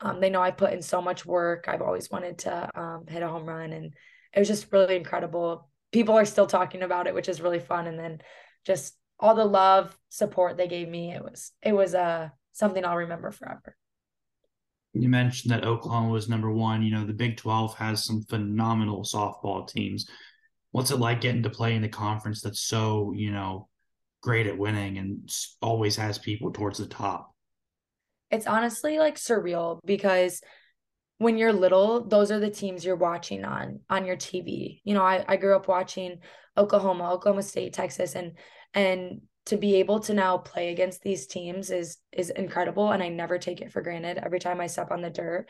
um, 0.00 0.20
they 0.20 0.30
know 0.30 0.40
I 0.40 0.50
put 0.50 0.72
in 0.72 0.80
so 0.80 1.02
much 1.02 1.26
work. 1.26 1.66
I've 1.68 1.82
always 1.82 2.10
wanted 2.10 2.38
to 2.38 2.80
um, 2.80 3.06
hit 3.06 3.22
a 3.22 3.28
home 3.28 3.44
run, 3.44 3.72
and 3.72 3.94
it 4.34 4.38
was 4.38 4.48
just 4.48 4.72
really 4.72 4.96
incredible. 4.96 5.68
People 5.92 6.16
are 6.16 6.24
still 6.24 6.46
talking 6.46 6.82
about 6.82 7.06
it, 7.06 7.14
which 7.14 7.28
is 7.28 7.42
really 7.42 7.58
fun. 7.58 7.86
And 7.86 7.98
then 7.98 8.20
just 8.64 8.96
all 9.18 9.34
the 9.34 9.44
love, 9.44 9.96
support 10.08 10.56
they 10.56 10.68
gave 10.68 10.88
me, 10.88 11.12
it 11.12 11.22
was 11.22 11.52
it 11.62 11.72
was 11.72 11.94
uh, 11.94 12.30
something 12.52 12.84
I'll 12.84 12.96
remember 12.96 13.30
forever. 13.30 13.76
You 14.92 15.08
mentioned 15.08 15.52
that 15.52 15.64
Oklahoma 15.64 16.10
was 16.10 16.28
number 16.28 16.50
one. 16.50 16.82
You 16.82 16.92
know, 16.92 17.06
the 17.06 17.12
Big 17.12 17.36
12 17.36 17.76
has 17.76 18.04
some 18.04 18.22
phenomenal 18.22 19.04
softball 19.04 19.68
teams. 19.68 20.08
What's 20.72 20.90
it 20.90 20.98
like 20.98 21.20
getting 21.20 21.42
to 21.44 21.50
play 21.50 21.74
in 21.74 21.84
a 21.84 21.88
conference 21.88 22.40
that's 22.40 22.60
so, 22.60 23.12
you 23.14 23.30
know, 23.30 23.68
great 24.20 24.46
at 24.46 24.58
winning 24.58 24.98
and 24.98 25.30
always 25.62 25.96
has 25.96 26.18
people 26.18 26.52
towards 26.52 26.78
the 26.78 26.86
top? 26.86 27.30
it's 28.30 28.46
honestly 28.46 28.98
like 28.98 29.16
surreal 29.16 29.80
because 29.84 30.40
when 31.18 31.36
you're 31.36 31.52
little, 31.52 32.06
those 32.06 32.30
are 32.30 32.40
the 32.40 32.50
teams 32.50 32.84
you're 32.84 32.96
watching 32.96 33.44
on 33.44 33.80
on 33.90 34.06
your 34.06 34.16
TV. 34.16 34.80
You 34.84 34.94
know, 34.94 35.02
I, 35.02 35.24
I 35.28 35.36
grew 35.36 35.54
up 35.54 35.68
watching 35.68 36.20
Oklahoma, 36.56 37.12
Oklahoma 37.12 37.42
State, 37.42 37.74
Texas, 37.74 38.14
and 38.14 38.38
and 38.72 39.22
to 39.46 39.56
be 39.56 39.76
able 39.76 40.00
to 40.00 40.14
now 40.14 40.38
play 40.38 40.70
against 40.70 41.02
these 41.02 41.26
teams 41.26 41.70
is 41.70 41.98
is 42.12 42.30
incredible 42.30 42.92
and 42.92 43.02
I 43.02 43.08
never 43.08 43.38
take 43.38 43.60
it 43.60 43.72
for 43.72 43.82
granted 43.82 44.18
every 44.18 44.38
time 44.38 44.60
I 44.60 44.66
step 44.66 44.90
on 44.90 45.02
the 45.02 45.10
dirt. 45.10 45.46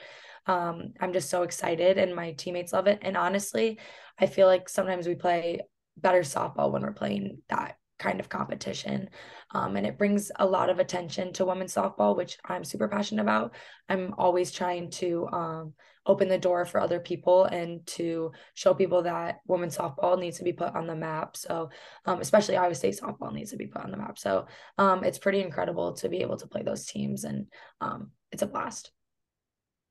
Um, 0.46 0.94
I'm 1.00 1.12
just 1.12 1.28
so 1.28 1.42
excited 1.42 1.98
and 1.98 2.16
my 2.16 2.32
teammates 2.32 2.72
love 2.72 2.86
it. 2.86 3.00
And 3.02 3.16
honestly, 3.16 3.78
I 4.18 4.26
feel 4.26 4.46
like 4.46 4.68
sometimes 4.68 5.06
we 5.06 5.14
play 5.14 5.60
better 5.96 6.20
softball 6.20 6.72
when 6.72 6.82
we're 6.82 6.92
playing 6.92 7.42
that 7.50 7.76
kind 8.00 8.19
of 8.19 8.28
competition. 8.28 9.09
Um, 9.52 9.76
and 9.76 9.87
it 9.87 9.99
brings 9.99 10.33
a 10.37 10.47
lot 10.47 10.71
of 10.71 10.80
attention 10.80 11.33
to 11.35 11.45
women's 11.45 11.75
softball, 11.75 12.16
which 12.16 12.38
I'm 12.45 12.64
super 12.64 12.88
passionate 12.88 13.23
about. 13.23 13.54
I'm 13.88 14.14
always 14.19 14.50
trying 14.50 14.90
to 14.92 15.28
um, 15.28 15.75
open 16.07 16.28
the 16.28 16.38
door 16.38 16.64
for 16.64 16.80
other 16.80 16.99
people 16.99 17.45
and 17.45 17.87
to 17.87 18.33
show 18.54 18.73
people 18.73 19.02
that 19.02 19.40
women's 19.47 19.76
softball 19.76 20.19
needs 20.19 20.38
to 20.38 20.45
be 20.45 20.52
put 20.52 20.75
on 20.75 20.87
the 20.87 20.97
map. 20.97 21.37
So, 21.37 21.71
um, 22.07 22.21
especially 22.21 22.57
Iowa 22.57 22.75
State 22.75 22.99
softball 22.99 23.33
needs 23.33 23.50
to 23.50 23.57
be 23.57 23.66
put 23.66 23.83
on 23.83 23.90
the 23.90 23.99
map. 23.99 24.19
So, 24.19 24.47
um, 24.78 25.04
it's 25.04 25.19
pretty 25.19 25.40
incredible 25.40 25.92
to 25.95 26.09
be 26.09 26.23
able 26.23 26.38
to 26.38 26.49
play 26.49 26.62
those 26.62 26.87
teams, 26.87 27.25
and 27.25 27.47
um, 27.80 28.11
it's 28.33 28.42
a 28.42 28.47
blast. 28.47 28.92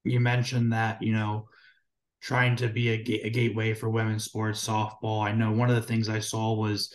You 0.03 0.19
mentioned 0.19 0.73
that, 0.73 1.03
you 1.03 1.13
know, 1.13 1.47
trying 2.21 2.55
to 2.57 2.67
be 2.69 2.89
a, 2.89 3.27
a 3.27 3.29
gateway 3.29 3.73
for 3.73 3.89
women's 3.89 4.25
sports 4.25 4.65
softball. 4.65 5.23
I 5.23 5.31
know 5.31 5.51
one 5.51 5.69
of 5.69 5.75
the 5.75 5.81
things 5.81 6.09
I 6.09 6.19
saw 6.19 6.55
was 6.55 6.91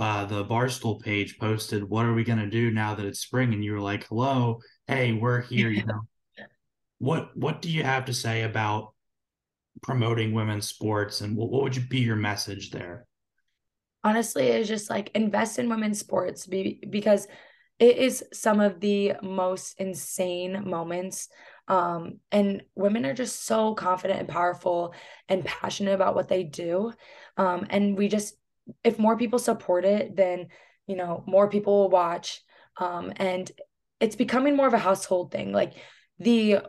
uh, 0.00 0.24
the 0.24 0.44
Barstool 0.46 0.98
page 0.98 1.38
posted, 1.38 1.84
"What 1.84 2.06
are 2.06 2.14
we 2.14 2.24
going 2.24 2.38
to 2.38 2.48
do 2.48 2.70
now 2.70 2.94
that 2.94 3.04
it's 3.04 3.20
spring?" 3.20 3.52
And 3.52 3.62
you 3.62 3.72
were 3.72 3.80
like, 3.80 4.06
"Hello, 4.06 4.60
hey, 4.86 5.12
we're 5.12 5.42
here." 5.42 5.68
You 5.68 5.84
know, 5.84 6.00
what 6.98 7.36
what 7.36 7.60
do 7.60 7.70
you 7.70 7.82
have 7.82 8.06
to 8.06 8.14
say 8.14 8.42
about 8.42 8.94
promoting 9.82 10.32
women's 10.32 10.68
sports, 10.68 11.20
and 11.20 11.36
what, 11.36 11.50
what 11.50 11.62
would 11.62 11.76
you 11.76 11.82
be 11.82 12.00
your 12.00 12.16
message 12.16 12.70
there? 12.70 13.04
Honestly, 14.02 14.46
it's 14.46 14.68
just 14.68 14.88
like 14.88 15.10
invest 15.14 15.58
in 15.58 15.68
women's 15.68 16.00
sports 16.00 16.46
be, 16.46 16.82
because 16.88 17.28
it 17.78 17.98
is 17.98 18.24
some 18.32 18.58
of 18.60 18.80
the 18.80 19.12
most 19.22 19.78
insane 19.78 20.66
moments 20.66 21.28
um, 21.68 22.20
and 22.32 22.62
women 22.74 23.04
are 23.04 23.14
just 23.14 23.44
so 23.44 23.74
confident 23.74 24.20
and 24.20 24.28
powerful 24.28 24.94
and 25.28 25.44
passionate 25.44 25.94
about 25.94 26.14
what 26.14 26.28
they 26.28 26.42
do 26.42 26.92
um, 27.36 27.66
and 27.68 27.96
we 27.98 28.08
just 28.08 28.34
if 28.84 28.98
more 28.98 29.16
people 29.16 29.38
support 29.38 29.84
it, 29.84 30.16
then 30.16 30.48
you 30.86 30.96
know 30.96 31.24
more 31.26 31.48
people 31.48 31.78
will 31.78 31.90
watch, 31.90 32.42
um, 32.76 33.12
and 33.16 33.50
it's 34.00 34.16
becoming 34.16 34.56
more 34.56 34.66
of 34.66 34.74
a 34.74 34.78
household 34.78 35.30
thing. 35.30 35.52
Like 35.52 35.74
the 36.18 36.60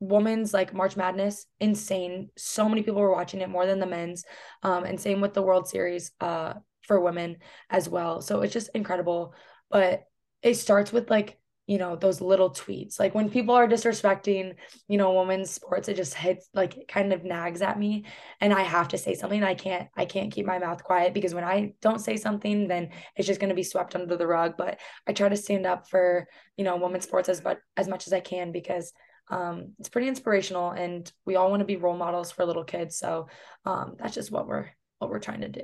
women's 0.00 0.52
like 0.52 0.74
March 0.74 0.96
Madness, 0.96 1.46
insane. 1.60 2.30
So 2.36 2.68
many 2.68 2.82
people 2.82 3.00
were 3.00 3.12
watching 3.12 3.40
it 3.40 3.48
more 3.48 3.66
than 3.66 3.78
the 3.78 3.86
men's, 3.86 4.24
um, 4.62 4.84
and 4.84 5.00
same 5.00 5.20
with 5.20 5.34
the 5.34 5.42
World 5.42 5.68
Series 5.68 6.12
uh, 6.20 6.54
for 6.82 7.00
women 7.00 7.36
as 7.70 7.88
well. 7.88 8.20
So 8.20 8.40
it's 8.42 8.52
just 8.52 8.70
incredible. 8.74 9.34
But 9.70 10.04
it 10.42 10.54
starts 10.54 10.92
with 10.92 11.08
like 11.08 11.38
you 11.66 11.78
know 11.78 11.96
those 11.96 12.20
little 12.20 12.50
tweets. 12.50 12.98
Like 12.98 13.14
when 13.14 13.30
people 13.30 13.54
are 13.54 13.68
disrespecting 13.68 14.54
you 14.88 14.98
know 14.98 15.12
women's 15.12 15.50
sports 15.50 15.88
it 15.88 15.96
just 15.96 16.14
hits 16.14 16.48
like 16.54 16.76
it 16.76 16.88
kind 16.88 17.12
of 17.12 17.24
nags 17.24 17.62
at 17.62 17.78
me 17.78 18.04
and 18.40 18.52
i 18.52 18.62
have 18.62 18.88
to 18.88 18.98
say 18.98 19.14
something 19.14 19.42
i 19.42 19.54
can't 19.54 19.88
i 19.96 20.04
can't 20.04 20.32
keep 20.32 20.44
my 20.46 20.58
mouth 20.58 20.82
quiet 20.82 21.14
because 21.14 21.34
when 21.34 21.44
i 21.44 21.72
don't 21.80 22.00
say 22.00 22.16
something 22.16 22.68
then 22.68 22.90
it's 23.16 23.26
just 23.26 23.40
going 23.40 23.48
to 23.48 23.54
be 23.54 23.62
swept 23.62 23.94
under 23.94 24.16
the 24.16 24.26
rug 24.26 24.54
but 24.58 24.78
i 25.06 25.12
try 25.12 25.28
to 25.28 25.36
stand 25.36 25.66
up 25.66 25.88
for 25.88 26.26
you 26.56 26.64
know 26.64 26.76
women's 26.76 27.04
sports 27.04 27.28
as 27.28 27.40
but 27.40 27.58
as 27.76 27.88
much 27.88 28.06
as 28.06 28.12
i 28.12 28.20
can 28.20 28.52
because 28.52 28.92
um, 29.30 29.72
it's 29.78 29.88
pretty 29.88 30.08
inspirational 30.08 30.72
and 30.72 31.10
we 31.24 31.36
all 31.36 31.48
want 31.48 31.60
to 31.60 31.66
be 31.66 31.76
role 31.76 31.96
models 31.96 32.30
for 32.30 32.44
little 32.44 32.64
kids 32.64 32.98
so 32.98 33.28
um, 33.64 33.94
that's 33.98 34.14
just 34.14 34.30
what 34.30 34.46
we're 34.46 34.68
what 34.98 35.10
we're 35.10 35.20
trying 35.20 35.40
to 35.40 35.48
do 35.48 35.62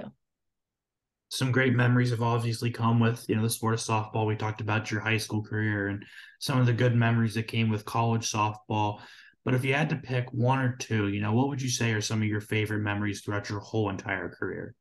some 1.28 1.52
great 1.52 1.74
memories 1.74 2.10
have 2.10 2.22
obviously 2.22 2.70
come 2.70 3.00
with 3.00 3.24
you 3.28 3.36
know 3.36 3.42
the 3.42 3.50
sport 3.50 3.74
of 3.74 3.80
softball. 3.80 4.26
We 4.26 4.36
talked 4.36 4.60
about 4.60 4.90
your 4.90 5.00
high 5.00 5.18
school 5.18 5.42
career 5.42 5.88
and 5.88 6.04
some 6.38 6.58
of 6.58 6.66
the 6.66 6.72
good 6.72 6.94
memories 6.94 7.34
that 7.34 7.48
came 7.48 7.68
with 7.68 7.84
college 7.84 8.30
softball. 8.30 9.00
But 9.44 9.54
if 9.54 9.64
you 9.64 9.74
had 9.74 9.90
to 9.90 9.96
pick 9.96 10.32
one 10.32 10.58
or 10.58 10.76
two 10.76 11.08
you 11.08 11.20
know 11.20 11.32
what 11.32 11.48
would 11.48 11.62
you 11.62 11.70
say 11.70 11.92
are 11.92 12.00
some 12.00 12.22
of 12.22 12.28
your 12.28 12.40
favorite 12.40 12.80
memories 12.80 13.20
throughout 13.20 13.48
your 13.48 13.60
whole 13.60 13.90
entire 13.90 14.28
career? 14.28 14.74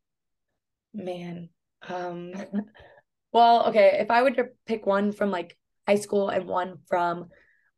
Man 0.93 1.49
um 1.89 2.33
well 3.31 3.67
okay 3.67 3.97
if 3.99 4.09
i 4.09 4.21
were 4.21 4.31
to 4.31 4.45
pick 4.65 4.85
one 4.85 5.11
from 5.11 5.31
like 5.31 5.57
high 5.87 5.95
school 5.95 6.29
and 6.29 6.47
one 6.47 6.77
from 6.87 7.27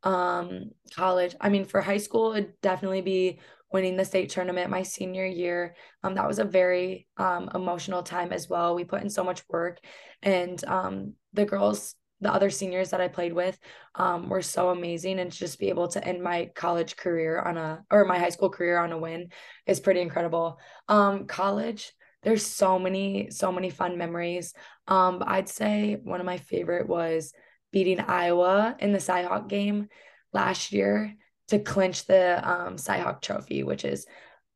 um 0.03 0.71
college 0.95 1.35
i 1.41 1.49
mean 1.49 1.65
for 1.65 1.81
high 1.81 1.97
school 1.97 2.33
it'd 2.33 2.53
definitely 2.61 3.01
be 3.01 3.39
winning 3.71 3.95
the 3.95 4.05
state 4.05 4.29
tournament 4.29 4.69
my 4.69 4.83
senior 4.83 5.25
year. 5.25 5.75
Um, 6.03 6.15
that 6.15 6.27
was 6.27 6.39
a 6.39 6.43
very 6.43 7.07
um, 7.17 7.49
emotional 7.53 8.03
time 8.03 8.31
as 8.31 8.49
well. 8.49 8.75
We 8.75 8.83
put 8.83 9.01
in 9.01 9.09
so 9.09 9.23
much 9.23 9.43
work, 9.49 9.79
and 10.21 10.63
um, 10.65 11.13
the 11.33 11.45
girls, 11.45 11.95
the 12.21 12.33
other 12.33 12.49
seniors 12.49 12.89
that 12.89 13.01
I 13.01 13.07
played 13.07 13.33
with, 13.33 13.57
um, 13.95 14.29
were 14.29 14.41
so 14.41 14.69
amazing. 14.69 15.19
And 15.19 15.31
to 15.31 15.37
just 15.37 15.59
be 15.59 15.69
able 15.69 15.87
to 15.89 16.03
end 16.03 16.21
my 16.21 16.51
college 16.55 16.95
career 16.95 17.39
on 17.39 17.57
a 17.57 17.83
or 17.91 18.05
my 18.05 18.17
high 18.17 18.29
school 18.29 18.49
career 18.49 18.77
on 18.79 18.91
a 18.91 18.97
win 18.97 19.29
is 19.65 19.79
pretty 19.79 20.01
incredible. 20.01 20.59
Um, 20.87 21.25
college. 21.25 21.91
There's 22.21 22.45
so 22.45 22.77
many, 22.77 23.29
so 23.31 23.49
many 23.49 23.69
fun 23.69 23.97
memories. 23.97 24.53
Um, 24.87 25.23
I'd 25.25 25.47
say 25.47 25.97
one 26.03 26.19
of 26.19 26.25
my 26.25 26.35
favorite 26.35 26.85
was 26.85 27.31
beating 27.71 28.01
Iowa 28.01 28.75
in 28.79 28.91
the 28.91 28.97
Cyhawk 28.97 29.47
game 29.47 29.87
last 30.33 30.73
year 30.73 31.15
to 31.49 31.59
clinch 31.59 32.05
the 32.05 32.41
um, 32.49 32.75
Cyhawk 32.75 33.21
Trophy, 33.21 33.63
which 33.63 33.85
is 33.85 34.05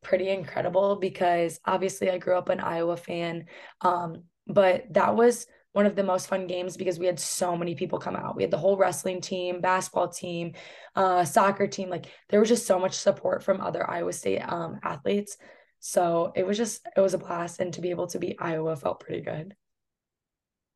pretty 0.04 0.30
incredible 0.30 0.98
because 0.98 1.60
obviously 1.66 2.10
I 2.10 2.18
grew 2.18 2.38
up 2.38 2.50
an 2.50 2.60
Iowa 2.60 2.98
fan. 2.98 3.46
Um, 3.82 4.24
but 4.48 4.94
that 4.94 5.16
was 5.16 5.48
one 5.72 5.86
of 5.88 5.96
the 5.96 6.04
most 6.04 6.28
fun 6.28 6.46
games 6.46 6.78
because 6.78 7.00
we 7.00 7.08
had 7.08 7.20
so 7.20 7.58
many 7.58 7.74
people 7.74 7.98
come 7.98 8.16
out. 8.16 8.36
We 8.36 8.44
had 8.44 8.52
the 8.52 8.58
whole 8.58 8.78
wrestling 8.78 9.22
team, 9.22 9.60
basketball 9.60 10.10
team, 10.10 10.54
uh, 10.96 11.26
soccer 11.26 11.68
team. 11.68 11.90
Like 11.90 12.06
there 12.30 12.40
was 12.40 12.50
just 12.50 12.68
so 12.68 12.78
much 12.80 12.94
support 12.94 13.44
from 13.44 13.60
other 13.60 13.90
Iowa 13.90 14.14
State 14.14 14.42
um, 14.42 14.80
athletes. 14.84 15.38
So 15.80 16.32
it 16.36 16.46
was 16.46 16.58
just 16.58 16.88
it 16.96 17.02
was 17.02 17.14
a 17.14 17.18
blast, 17.18 17.60
and 17.60 17.74
to 17.74 17.82
be 17.82 17.90
able 17.90 18.08
to 18.08 18.20
beat 18.20 18.38
Iowa 18.40 18.76
felt 18.76 19.02
pretty 19.02 19.22
good. 19.22 19.56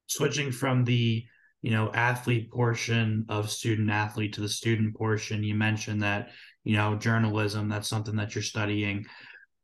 Switching 0.08 0.52
from 0.52 0.84
the 0.84 1.26
you 1.62 1.72
know 1.72 1.92
athlete 1.94 2.52
portion 2.52 3.26
of 3.30 3.50
student 3.50 3.90
athlete 3.90 4.34
to 4.34 4.42
the 4.42 4.50
student 4.50 4.96
portion 4.96 5.44
you 5.44 5.56
mentioned 5.56 6.02
that 6.02 6.30
you 6.64 6.76
know 6.76 6.96
journalism 6.96 7.68
that's 7.70 7.90
something 7.90 8.16
that 8.16 8.36
you're 8.36 8.42
studying 8.44 9.06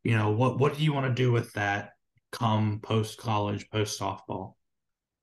you 0.04 0.18
know 0.18 0.32
what 0.32 0.60
what 0.60 0.78
do 0.78 0.84
you 0.84 0.94
want 0.94 1.06
to 1.06 1.14
do 1.14 1.32
with 1.32 1.52
that 1.54 1.92
come 2.32 2.80
post 2.82 3.18
college 3.18 3.70
post 3.70 4.00
softball 4.00 4.56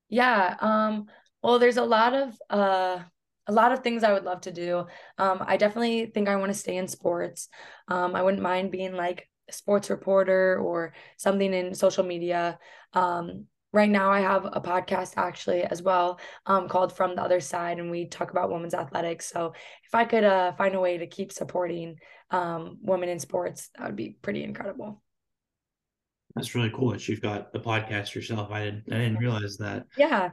yeah 0.09 0.55
um 0.59 1.05
well 1.43 1.59
there's 1.59 1.77
a 1.77 1.83
lot 1.83 2.13
of 2.13 2.35
uh 2.49 2.99
a 3.47 3.51
lot 3.51 3.71
of 3.71 3.79
things 3.79 4.03
I 4.03 4.13
would 4.13 4.23
love 4.23 4.41
to 4.41 4.51
do. 4.51 4.85
Um, 5.17 5.39
I 5.41 5.57
definitely 5.57 6.05
think 6.07 6.29
I 6.29 6.35
want 6.35 6.51
to 6.51 6.57
stay 6.57 6.77
in 6.77 6.87
sports. 6.87 7.49
Um, 7.87 8.15
I 8.15 8.21
wouldn't 8.21 8.43
mind 8.43 8.71
being 8.71 8.93
like 8.93 9.27
a 9.49 9.53
sports 9.53 9.89
reporter 9.89 10.59
or 10.59 10.93
something 11.17 11.53
in 11.53 11.73
social 11.73 12.03
media. 12.03 12.59
Um, 12.93 13.47
right 13.73 13.89
now 13.89 14.11
I 14.11 14.19
have 14.19 14.45
a 14.45 14.61
podcast 14.61 15.13
actually 15.17 15.63
as 15.63 15.81
well 15.81 16.19
um, 16.45 16.67
called 16.67 16.93
From 16.93 17.15
the 17.15 17.21
Other 17.21 17.39
Side, 17.39 17.79
and 17.79 17.89
we 17.89 18.05
talk 18.05 18.31
about 18.31 18.51
women's 18.51 18.73
athletics. 18.73 19.29
So 19.31 19.53
if 19.85 19.95
I 19.95 20.05
could 20.05 20.23
uh, 20.23 20.53
find 20.53 20.75
a 20.75 20.79
way 20.79 20.97
to 20.97 21.07
keep 21.07 21.31
supporting 21.31 21.97
um, 22.29 22.77
women 22.81 23.09
in 23.09 23.19
sports, 23.19 23.69
that 23.77 23.87
would 23.87 23.95
be 23.95 24.17
pretty 24.21 24.43
incredible. 24.43 25.01
That's 26.35 26.55
really 26.55 26.71
cool 26.73 26.91
that 26.91 27.07
you've 27.07 27.21
got 27.21 27.51
the 27.51 27.59
podcast 27.59 28.15
yourself. 28.15 28.51
I 28.51 28.65
didn't 28.65 28.83
I 28.91 28.97
didn't 28.97 29.17
realize 29.17 29.57
that. 29.57 29.85
Yeah. 29.97 30.31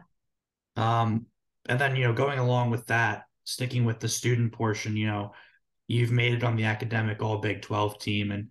Um, 0.76 1.26
and 1.68 1.78
then, 1.78 1.96
you 1.96 2.04
know, 2.04 2.12
going 2.12 2.38
along 2.38 2.70
with 2.70 2.86
that, 2.86 3.24
sticking 3.44 3.84
with 3.84 3.98
the 3.98 4.08
student 4.08 4.52
portion, 4.52 4.96
you 4.96 5.06
know, 5.06 5.32
you've 5.88 6.12
made 6.12 6.34
it 6.34 6.44
on 6.44 6.54
the 6.54 6.64
academic 6.64 7.22
all 7.22 7.38
Big 7.38 7.62
12 7.62 7.98
team. 7.98 8.30
And 8.30 8.50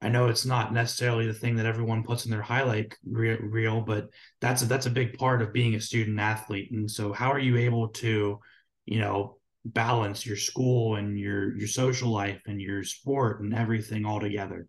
I 0.00 0.08
know 0.08 0.28
it's 0.28 0.46
not 0.46 0.72
necessarily 0.72 1.26
the 1.26 1.34
thing 1.34 1.56
that 1.56 1.66
everyone 1.66 2.04
puts 2.04 2.24
in 2.24 2.30
their 2.30 2.42
highlight 2.42 2.94
reel, 3.04 3.80
but 3.80 4.08
that's 4.40 4.62
a, 4.62 4.66
that's 4.66 4.86
a 4.86 4.90
big 4.90 5.18
part 5.18 5.42
of 5.42 5.52
being 5.52 5.74
a 5.74 5.80
student 5.80 6.20
athlete. 6.20 6.70
And 6.70 6.88
so, 6.88 7.12
how 7.12 7.32
are 7.32 7.38
you 7.38 7.56
able 7.56 7.88
to, 7.88 8.38
you 8.86 8.98
know, 9.00 9.38
balance 9.64 10.24
your 10.24 10.36
school 10.36 10.96
and 10.96 11.18
your 11.18 11.56
your 11.58 11.66
social 11.66 12.10
life 12.10 12.40
and 12.46 12.60
your 12.60 12.84
sport 12.84 13.40
and 13.40 13.52
everything 13.52 14.04
all 14.04 14.20
together? 14.20 14.66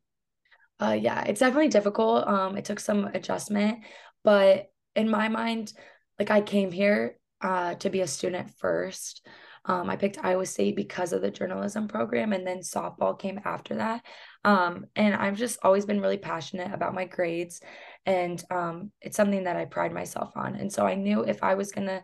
Uh, 0.82 0.98
yeah, 1.00 1.24
it's 1.24 1.42
definitely 1.42 1.68
difficult. 1.68 2.28
Um, 2.28 2.58
it 2.58 2.66
took 2.66 2.80
some 2.80 3.06
adjustment, 3.14 3.80
but 4.24 4.72
in 4.96 5.10
my 5.10 5.30
mind, 5.30 5.74
like 6.18 6.32
I 6.32 6.42
came 6.42 6.72
here 6.72 7.18
uh, 7.42 7.76
to 7.76 7.90
be 7.90 8.02
a 8.02 8.08
student 8.08 8.50
first. 8.58 9.26
Um, 9.66 9.90
I 9.90 9.98
picked 9.98 10.24
Iowa 10.24 10.46
State 10.46 10.76
because 10.76 11.14
of 11.14 11.22
the 11.22 11.30
journalism 11.30 11.88
program, 11.88 12.34
and 12.34 12.48
then 12.48 12.60
softball 12.60 13.18
came 13.20 13.40
after 13.46 13.76
that. 13.76 14.04
Um, 14.43 14.86
and 14.96 15.13
I've 15.15 15.38
just 15.38 15.60
always 15.63 15.86
been 15.86 16.01
really 16.01 16.17
passionate 16.17 16.74
about 16.74 16.93
my 16.93 17.05
grades, 17.05 17.62
and 18.05 18.41
um, 18.50 18.91
it's 19.01 19.17
something 19.17 19.43
that 19.43 19.58
I 19.58 19.65
pride 19.65 19.93
myself 19.93 20.31
on. 20.36 20.55
And 20.55 20.72
so 20.72 20.86
I 20.86 20.96
knew 20.96 21.24
if 21.24 21.43
I 21.43 21.55
was 21.55 21.72
gonna 21.72 22.03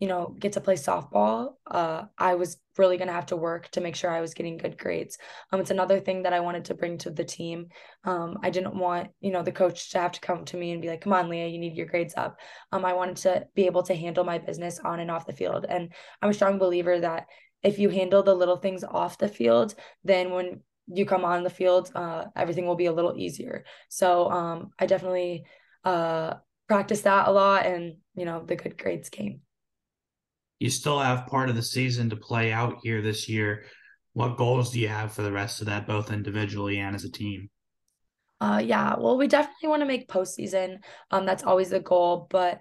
you 0.00 0.08
know, 0.08 0.34
get 0.38 0.52
to 0.52 0.60
play 0.60 0.74
softball, 0.74 1.54
uh, 1.70 2.04
I 2.16 2.34
was 2.34 2.56
really 2.78 2.96
going 2.96 3.08
to 3.08 3.14
have 3.14 3.26
to 3.26 3.36
work 3.36 3.68
to 3.72 3.82
make 3.82 3.94
sure 3.94 4.10
I 4.10 4.22
was 4.22 4.32
getting 4.32 4.56
good 4.56 4.78
grades. 4.78 5.18
Um, 5.52 5.60
it's 5.60 5.70
another 5.70 6.00
thing 6.00 6.22
that 6.22 6.32
I 6.32 6.40
wanted 6.40 6.64
to 6.66 6.74
bring 6.74 6.96
to 6.98 7.10
the 7.10 7.24
team. 7.24 7.66
Um, 8.04 8.38
I 8.42 8.48
didn't 8.48 8.74
want, 8.74 9.10
you 9.20 9.30
know, 9.30 9.42
the 9.42 9.52
coach 9.52 9.90
to 9.90 9.98
have 9.98 10.12
to 10.12 10.20
come 10.20 10.46
to 10.46 10.56
me 10.56 10.72
and 10.72 10.80
be 10.80 10.88
like, 10.88 11.02
come 11.02 11.12
on, 11.12 11.28
Lea, 11.28 11.48
you 11.48 11.58
need 11.58 11.76
your 11.76 11.86
grades 11.86 12.14
up. 12.16 12.38
Um, 12.72 12.84
I 12.84 12.94
wanted 12.94 13.16
to 13.16 13.46
be 13.54 13.66
able 13.66 13.82
to 13.84 13.94
handle 13.94 14.24
my 14.24 14.38
business 14.38 14.80
on 14.82 15.00
and 15.00 15.10
off 15.10 15.26
the 15.26 15.34
field. 15.34 15.66
And 15.68 15.92
I'm 16.22 16.30
a 16.30 16.34
strong 16.34 16.58
believer 16.58 16.98
that 17.00 17.26
if 17.62 17.78
you 17.78 17.90
handle 17.90 18.22
the 18.22 18.34
little 18.34 18.56
things 18.56 18.84
off 18.84 19.18
the 19.18 19.28
field, 19.28 19.74
then 20.02 20.30
when 20.30 20.62
you 20.92 21.06
come 21.06 21.24
on 21.24 21.44
the 21.44 21.50
field, 21.50 21.90
uh, 21.94 22.24
everything 22.36 22.66
will 22.66 22.76
be 22.76 22.86
a 22.86 22.92
little 22.92 23.16
easier. 23.16 23.64
So 23.88 24.30
um, 24.30 24.70
I 24.78 24.86
definitely 24.86 25.44
uh, 25.84 26.34
practiced 26.68 27.04
that 27.04 27.28
a 27.28 27.30
lot 27.30 27.66
and, 27.66 27.96
you 28.14 28.24
know, 28.24 28.42
the 28.44 28.56
good 28.56 28.76
grades 28.76 29.08
came 29.08 29.40
you 30.60 30.68
still 30.68 31.00
have 31.00 31.26
part 31.26 31.48
of 31.48 31.56
the 31.56 31.62
season 31.62 32.10
to 32.10 32.16
play 32.16 32.52
out 32.52 32.76
here 32.82 33.00
this 33.02 33.28
year. 33.28 33.64
What 34.12 34.36
goals 34.36 34.70
do 34.70 34.78
you 34.78 34.88
have 34.88 35.12
for 35.12 35.22
the 35.22 35.32
rest 35.32 35.60
of 35.60 35.66
that, 35.66 35.86
both 35.86 36.12
individually 36.12 36.78
and 36.78 36.94
as 36.94 37.04
a 37.04 37.10
team? 37.10 37.48
Uh, 38.40 38.62
yeah, 38.64 38.94
well, 38.98 39.16
we 39.16 39.26
definitely 39.26 39.68
want 39.68 39.80
to 39.80 39.86
make 39.86 40.08
postseason. 40.08 40.78
Um, 41.10 41.26
that's 41.26 41.42
always 41.42 41.70
the 41.70 41.80
goal, 41.80 42.26
but 42.30 42.60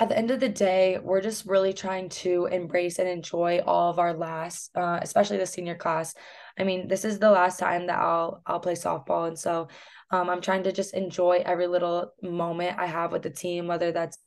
at 0.00 0.08
the 0.08 0.18
end 0.18 0.30
of 0.30 0.40
the 0.40 0.48
day, 0.48 0.98
we're 1.02 1.20
just 1.20 1.46
really 1.46 1.72
trying 1.72 2.08
to 2.08 2.46
embrace 2.46 2.98
and 2.98 3.08
enjoy 3.08 3.60
all 3.64 3.90
of 3.90 3.98
our 3.98 4.12
last, 4.12 4.70
uh, 4.76 4.98
especially 5.00 5.36
the 5.36 5.46
senior 5.46 5.76
class. 5.76 6.14
I 6.58 6.64
mean, 6.64 6.88
this 6.88 7.04
is 7.04 7.18
the 7.18 7.30
last 7.30 7.58
time 7.58 7.86
that 7.86 7.98
I'll 7.98 8.42
I'll 8.46 8.60
play 8.60 8.74
softball, 8.74 9.28
and 9.28 9.38
so 9.38 9.68
um, 10.10 10.28
I'm 10.28 10.40
trying 10.40 10.64
to 10.64 10.72
just 10.72 10.94
enjoy 10.94 11.42
every 11.44 11.66
little 11.66 12.12
moment 12.22 12.78
I 12.78 12.86
have 12.86 13.12
with 13.12 13.22
the 13.22 13.30
team, 13.30 13.66
whether 13.66 13.92
that's 13.92 14.18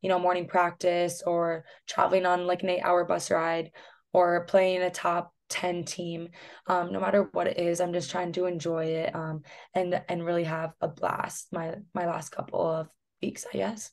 you 0.00 0.08
know, 0.08 0.18
morning 0.18 0.46
practice 0.46 1.22
or 1.26 1.64
traveling 1.86 2.26
on 2.26 2.46
like 2.46 2.62
an 2.62 2.70
eight 2.70 2.82
hour 2.82 3.04
bus 3.04 3.30
ride 3.30 3.70
or 4.12 4.44
playing 4.46 4.82
a 4.82 4.90
top 4.90 5.32
10 5.50 5.84
team. 5.84 6.28
Um, 6.66 6.92
no 6.92 7.00
matter 7.00 7.28
what 7.32 7.46
it 7.46 7.58
is, 7.58 7.80
I'm 7.80 7.92
just 7.92 8.10
trying 8.10 8.32
to 8.32 8.46
enjoy 8.46 8.86
it 8.86 9.14
um, 9.14 9.42
and 9.74 10.02
and 10.08 10.24
really 10.24 10.44
have 10.44 10.72
a 10.80 10.88
blast 10.88 11.48
my 11.52 11.76
my 11.94 12.06
last 12.06 12.30
couple 12.30 12.60
of 12.60 12.88
weeks, 13.20 13.46
I 13.52 13.58
guess. 13.58 13.90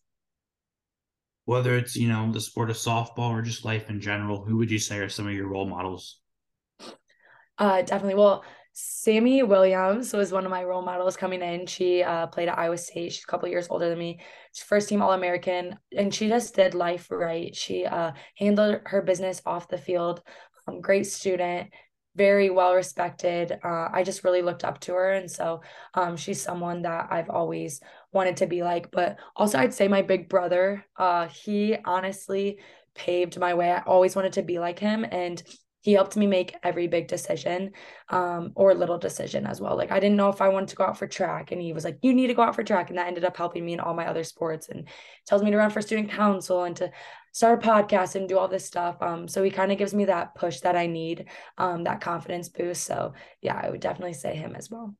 Whether 1.49 1.75
it's, 1.75 1.95
you 1.95 2.07
know, 2.07 2.31
the 2.31 2.39
sport 2.39 2.69
of 2.69 2.75
softball 2.75 3.31
or 3.31 3.41
just 3.41 3.65
life 3.65 3.89
in 3.89 3.99
general, 3.99 4.45
who 4.45 4.57
would 4.57 4.69
you 4.69 4.77
say 4.77 4.99
are 4.99 5.09
some 5.09 5.25
of 5.25 5.33
your 5.33 5.47
role 5.47 5.67
models? 5.67 6.19
Uh, 7.57 7.81
definitely. 7.81 8.13
Well, 8.13 8.43
Sami 8.73 9.41
Williams 9.41 10.13
was 10.13 10.31
one 10.31 10.45
of 10.45 10.51
my 10.51 10.63
role 10.63 10.83
models 10.83 11.17
coming 11.17 11.41
in. 11.41 11.65
She 11.65 12.03
uh, 12.03 12.27
played 12.27 12.49
at 12.49 12.59
Iowa 12.59 12.77
State. 12.77 13.13
She's 13.13 13.23
a 13.23 13.31
couple 13.31 13.49
years 13.49 13.65
older 13.71 13.89
than 13.89 13.97
me. 13.97 14.19
She's 14.53 14.63
first 14.63 14.89
team 14.89 15.01
All 15.01 15.13
American, 15.13 15.75
and 15.97 16.13
she 16.13 16.27
just 16.27 16.53
did 16.53 16.75
life 16.75 17.09
right. 17.09 17.55
She 17.55 17.83
uh, 17.83 18.11
handled 18.37 18.81
her 18.85 19.01
business 19.01 19.41
off 19.43 19.69
the 19.69 19.79
field. 19.79 20.21
Um, 20.67 20.81
great 20.81 21.07
student, 21.07 21.71
very 22.15 22.51
well 22.51 22.75
respected. 22.75 23.53
Uh, 23.63 23.87
I 23.91 24.03
just 24.03 24.23
really 24.23 24.43
looked 24.43 24.63
up 24.63 24.79
to 24.81 24.93
her, 24.93 25.13
and 25.13 25.31
so 25.31 25.61
um, 25.95 26.15
she's 26.15 26.43
someone 26.43 26.83
that 26.83 27.07
I've 27.09 27.31
always 27.31 27.81
wanted 28.11 28.37
to 28.37 28.47
be 28.47 28.63
like. 28.63 28.91
But 28.91 29.17
also, 29.35 29.59
I'd 29.59 29.73
say 29.73 29.87
my 29.87 30.01
big 30.01 30.29
brother. 30.29 30.85
Uh, 30.97 31.27
he 31.27 31.77
honestly 31.85 32.59
paved 32.95 33.39
my 33.39 33.53
way. 33.53 33.71
I 33.71 33.81
always 33.81 34.15
wanted 34.15 34.33
to 34.33 34.41
be 34.41 34.59
like 34.59 34.79
him, 34.79 35.05
and 35.09 35.41
he 35.81 35.93
helped 35.93 36.17
me 36.17 36.27
make 36.27 36.55
every 36.61 36.87
big 36.87 37.07
decision 37.07 37.71
um, 38.09 38.51
or 38.55 38.73
little 38.73 38.97
decision 38.97 39.45
as 39.45 39.61
well. 39.61 39.77
Like 39.77 39.91
I 39.91 39.99
didn't 39.99 40.17
know 40.17 40.29
if 40.29 40.41
I 40.41 40.49
wanted 40.49 40.69
to 40.69 40.75
go 40.75 40.83
out 40.83 40.97
for 40.97 41.07
track, 41.07 41.51
and 41.51 41.61
he 41.61 41.73
was 41.73 41.85
like, 41.85 41.99
"You 42.01 42.13
need 42.13 42.27
to 42.27 42.33
go 42.33 42.41
out 42.41 42.55
for 42.55 42.63
track," 42.63 42.89
and 42.89 42.97
that 42.97 43.07
ended 43.07 43.25
up 43.25 43.37
helping 43.37 43.65
me 43.65 43.73
in 43.73 43.79
all 43.79 43.93
my 43.93 44.07
other 44.07 44.23
sports. 44.23 44.69
And 44.69 44.87
tells 45.25 45.43
me 45.43 45.51
to 45.51 45.57
run 45.57 45.69
for 45.69 45.81
student 45.81 46.11
council 46.11 46.63
and 46.63 46.75
to 46.77 46.91
start 47.31 47.63
a 47.63 47.67
podcast 47.67 48.15
and 48.15 48.27
do 48.27 48.37
all 48.37 48.47
this 48.47 48.65
stuff. 48.65 48.97
Um, 49.01 49.27
so 49.27 49.43
he 49.43 49.51
kind 49.51 49.71
of 49.71 49.77
gives 49.77 49.93
me 49.93 50.05
that 50.05 50.35
push 50.35 50.61
that 50.61 50.75
I 50.75 50.87
need, 50.87 51.29
um, 51.57 51.83
that 51.83 52.01
confidence 52.01 52.49
boost. 52.49 52.83
So 52.83 53.13
yeah, 53.41 53.59
I 53.61 53.69
would 53.69 53.81
definitely 53.81 54.13
say 54.13 54.35
him 54.35 54.55
as 54.55 54.69
well. 54.69 54.95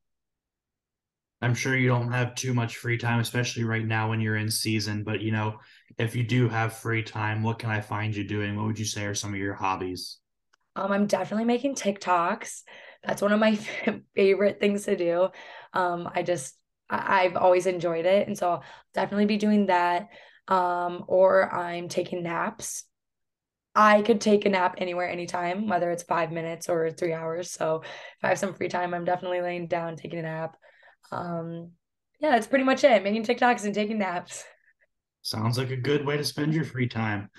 I'm 1.41 1.56
sure 1.56 1.75
you 1.75 1.88
don't 1.88 2.12
have 2.12 2.36
too 2.36 2.54
much 2.54 2.78
free 2.78 2.97
time, 2.97 3.19
especially 3.19 3.63
right 3.63 3.86
now 3.86 4.10
when 4.10 4.21
you're 4.21 4.36
in 4.38 4.52
season. 4.52 5.04
But 5.04 5.21
you 5.21 5.32
know, 5.32 5.60
if 5.97 6.15
you 6.15 6.23
do 6.23 6.49
have 6.49 6.73
free 6.78 7.04
time, 7.04 7.43
what 7.43 7.60
can 7.60 7.69
I 7.69 7.82
find 7.82 8.15
you 8.15 8.23
doing? 8.23 8.56
What 8.56 8.65
would 8.67 8.80
you 8.80 8.86
say 8.86 9.06
are 9.06 9.15
some 9.15 9.34
of 9.34 9.39
your 9.39 9.54
hobbies? 9.56 10.17
Um, 10.75 10.91
I'm 10.91 11.08
definitely 11.08 11.45
making 11.45 11.75
TikToks. 11.75 12.63
That's 13.04 13.21
one 13.21 13.32
of 13.32 13.39
my 13.39 13.56
favorite 14.15 14.60
things 14.60 14.86
to 14.86 14.95
do. 14.95 15.30
Um, 15.73 16.10
I 16.13 16.23
just 16.23 16.56
I- 16.89 17.23
I've 17.25 17.36
always 17.36 17.65
enjoyed 17.67 18.06
it, 18.06 18.28
and 18.28 18.38
so 18.38 18.49
I'll 18.52 18.63
definitely 18.93 19.25
be 19.25 19.38
doing 19.38 19.67
that. 19.67 20.10
Um, 20.47 21.06
or 21.08 21.54
I'm 21.54 21.89
taking 21.89 22.23
naps. 22.23 22.84
I 23.75 24.02
could 24.02 24.21
take 24.21 24.45
a 24.45 24.49
nap 24.49 24.75
anywhere, 24.80 25.10
anytime, 25.10 25.67
whether 25.67 25.91
it's 25.91 26.04
five 26.04 26.32
minutes 26.32 26.69
or 26.69 26.91
three 26.91 27.13
hours. 27.13 27.52
So 27.52 27.82
if 27.84 28.23
I 28.23 28.30
have 28.30 28.39
some 28.39 28.54
free 28.56 28.69
time, 28.69 28.93
I'm 28.93 29.06
definitely 29.06 29.41
laying 29.41 29.67
down, 29.67 29.95
taking 29.97 30.19
a 30.19 30.23
nap. 30.23 30.58
Um, 31.12 31.72
yeah, 32.20 32.32
that's 32.32 32.48
pretty 32.48 32.66
much 32.66 32.84
it. 32.84 33.04
Making 33.04 33.24
TikToks 33.24 33.66
and 33.66 33.74
taking 33.74 34.00
naps. 34.00 34.44
Sounds 35.22 35.58
like 35.58 35.72
a 35.72 35.78
good 35.78 36.06
way 36.06 36.18
to 36.18 36.24
spend 36.24 36.54
your 36.54 36.66
free 36.66 36.88
time. 36.88 37.30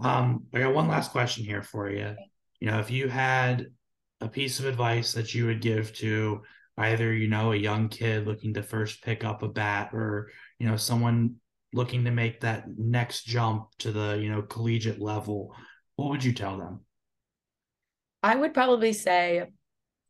Um, 0.00 0.46
I 0.52 0.60
got 0.60 0.74
one 0.74 0.88
last 0.88 1.12
question 1.12 1.44
here 1.44 1.62
for 1.62 1.90
you. 1.90 2.14
You 2.60 2.70
know, 2.70 2.78
if 2.78 2.90
you 2.90 3.08
had 3.08 3.66
a 4.20 4.28
piece 4.28 4.58
of 4.58 4.66
advice 4.66 5.12
that 5.12 5.34
you 5.34 5.46
would 5.46 5.60
give 5.60 5.92
to 5.94 6.42
either, 6.78 7.12
you 7.12 7.28
know, 7.28 7.52
a 7.52 7.56
young 7.56 7.88
kid 7.88 8.26
looking 8.26 8.54
to 8.54 8.62
first 8.62 9.02
pick 9.02 9.24
up 9.24 9.42
a 9.42 9.48
bat 9.48 9.90
or, 9.92 10.30
you 10.58 10.66
know, 10.66 10.76
someone 10.76 11.36
looking 11.72 12.04
to 12.04 12.10
make 12.10 12.40
that 12.40 12.64
next 12.76 13.24
jump 13.24 13.68
to 13.78 13.92
the, 13.92 14.18
you 14.20 14.30
know, 14.30 14.42
collegiate 14.42 15.00
level, 15.00 15.54
what 15.96 16.10
would 16.10 16.24
you 16.24 16.32
tell 16.32 16.56
them? 16.58 16.80
I 18.22 18.36
would 18.36 18.54
probably 18.54 18.92
say 18.92 19.44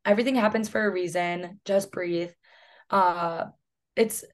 everything 0.04 0.34
happens 0.36 0.68
for 0.68 0.84
a 0.84 0.90
reason. 0.90 1.60
Just 1.64 1.92
breathe. 1.92 2.30
Uh 2.90 3.46
it's 3.96 4.24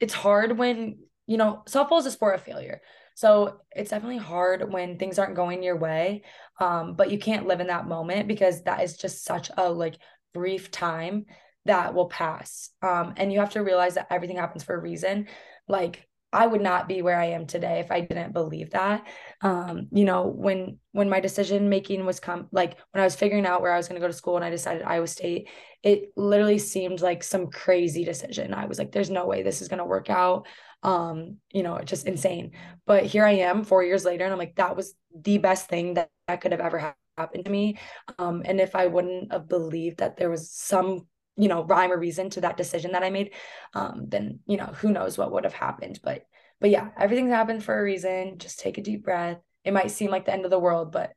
it's 0.00 0.14
hard 0.14 0.56
when, 0.56 0.98
you 1.26 1.36
know, 1.36 1.62
softball 1.68 1.98
is 1.98 2.06
a 2.06 2.10
sport 2.10 2.36
of 2.36 2.42
failure. 2.42 2.80
So 3.14 3.60
it's 3.72 3.90
definitely 3.90 4.18
hard 4.18 4.72
when 4.72 4.96
things 4.96 5.18
aren't 5.18 5.34
going 5.34 5.62
your 5.62 5.76
way. 5.76 6.22
Um, 6.60 6.94
but 6.94 7.10
you 7.10 7.18
can't 7.18 7.48
live 7.48 7.60
in 7.60 7.66
that 7.66 7.88
moment 7.88 8.28
because 8.28 8.62
that 8.62 8.82
is 8.82 8.96
just 8.96 9.24
such 9.24 9.50
a 9.56 9.68
like 9.70 9.98
brief 10.34 10.70
time 10.70 11.26
that 11.64 11.94
will 11.94 12.08
pass. 12.08 12.70
Um, 12.80 13.14
and 13.16 13.32
you 13.32 13.40
have 13.40 13.50
to 13.50 13.64
realize 13.64 13.94
that 13.94 14.06
everything 14.10 14.36
happens 14.36 14.62
for 14.62 14.74
a 14.74 14.80
reason. 14.80 15.26
Like 15.66 16.06
I 16.32 16.46
would 16.46 16.60
not 16.60 16.88
be 16.88 17.00
where 17.00 17.18
I 17.18 17.26
am 17.26 17.46
today 17.46 17.80
if 17.80 17.90
I 17.90 18.02
didn't 18.02 18.32
believe 18.32 18.70
that. 18.70 19.06
Um, 19.40 19.88
you 19.90 20.04
know, 20.04 20.26
when 20.26 20.78
when 20.92 21.08
my 21.08 21.20
decision 21.20 21.68
making 21.68 22.04
was 22.04 22.20
come 22.20 22.48
like 22.52 22.76
when 22.92 23.00
I 23.00 23.04
was 23.04 23.16
figuring 23.16 23.46
out 23.46 23.62
where 23.62 23.72
I 23.72 23.78
was 23.78 23.88
going 23.88 24.00
to 24.00 24.04
go 24.04 24.10
to 24.10 24.16
school 24.16 24.36
and 24.36 24.44
I 24.44 24.50
decided 24.50 24.82
Iowa 24.82 25.06
State, 25.06 25.48
it 25.82 26.10
literally 26.16 26.58
seemed 26.58 27.00
like 27.00 27.22
some 27.22 27.46
crazy 27.46 28.04
decision. 28.04 28.52
I 28.52 28.66
was 28.66 28.78
like, 28.78 28.92
there's 28.92 29.10
no 29.10 29.26
way 29.26 29.42
this 29.42 29.62
is 29.62 29.68
going 29.68 29.78
to 29.78 29.84
work 29.84 30.10
out 30.10 30.46
um 30.84 31.38
you 31.50 31.62
know 31.64 31.80
just 31.80 32.06
insane 32.06 32.52
but 32.86 33.04
here 33.04 33.24
i 33.24 33.32
am 33.32 33.64
four 33.64 33.82
years 33.82 34.04
later 34.04 34.24
and 34.24 34.32
i'm 34.32 34.38
like 34.38 34.54
that 34.54 34.76
was 34.76 34.94
the 35.12 35.38
best 35.38 35.68
thing 35.68 35.94
that, 35.94 36.08
that 36.28 36.40
could 36.40 36.52
have 36.52 36.60
ever 36.60 36.94
happened 37.16 37.44
to 37.44 37.50
me 37.50 37.76
um 38.18 38.42
and 38.44 38.60
if 38.60 38.76
i 38.76 38.86
wouldn't 38.86 39.32
have 39.32 39.48
believed 39.48 39.98
that 39.98 40.16
there 40.16 40.30
was 40.30 40.52
some 40.52 41.04
you 41.38 41.48
know 41.48 41.64
rhyme 41.64 41.92
or 41.92 41.98
reason 41.98 42.28
to 42.30 42.40
that 42.40 42.56
decision 42.56 42.92
that 42.92 43.02
i 43.02 43.10
made 43.10 43.32
um 43.74 44.04
then 44.08 44.40
you 44.46 44.56
know 44.56 44.66
who 44.66 44.90
knows 44.90 45.16
what 45.16 45.32
would 45.32 45.44
have 45.44 45.54
happened 45.54 46.00
but 46.02 46.24
but 46.60 46.70
yeah 46.70 46.88
everything's 46.98 47.30
happened 47.30 47.62
for 47.62 47.78
a 47.78 47.82
reason 47.82 48.38
just 48.38 48.58
take 48.58 48.78
a 48.78 48.82
deep 48.82 49.04
breath 49.04 49.38
it 49.64 49.72
might 49.72 49.90
seem 49.90 50.10
like 50.10 50.24
the 50.24 50.32
end 50.32 50.44
of 50.44 50.50
the 50.50 50.58
world 50.58 50.92
but 50.92 51.12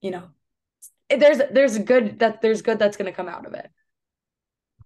you 0.00 0.10
know 0.10 0.24
there's 1.10 1.40
there's 1.52 1.78
good 1.78 2.18
that 2.18 2.42
there's 2.42 2.62
good 2.62 2.78
that's 2.78 2.96
going 2.96 3.10
to 3.10 3.16
come 3.16 3.28
out 3.28 3.46
of 3.46 3.54
it 3.54 3.70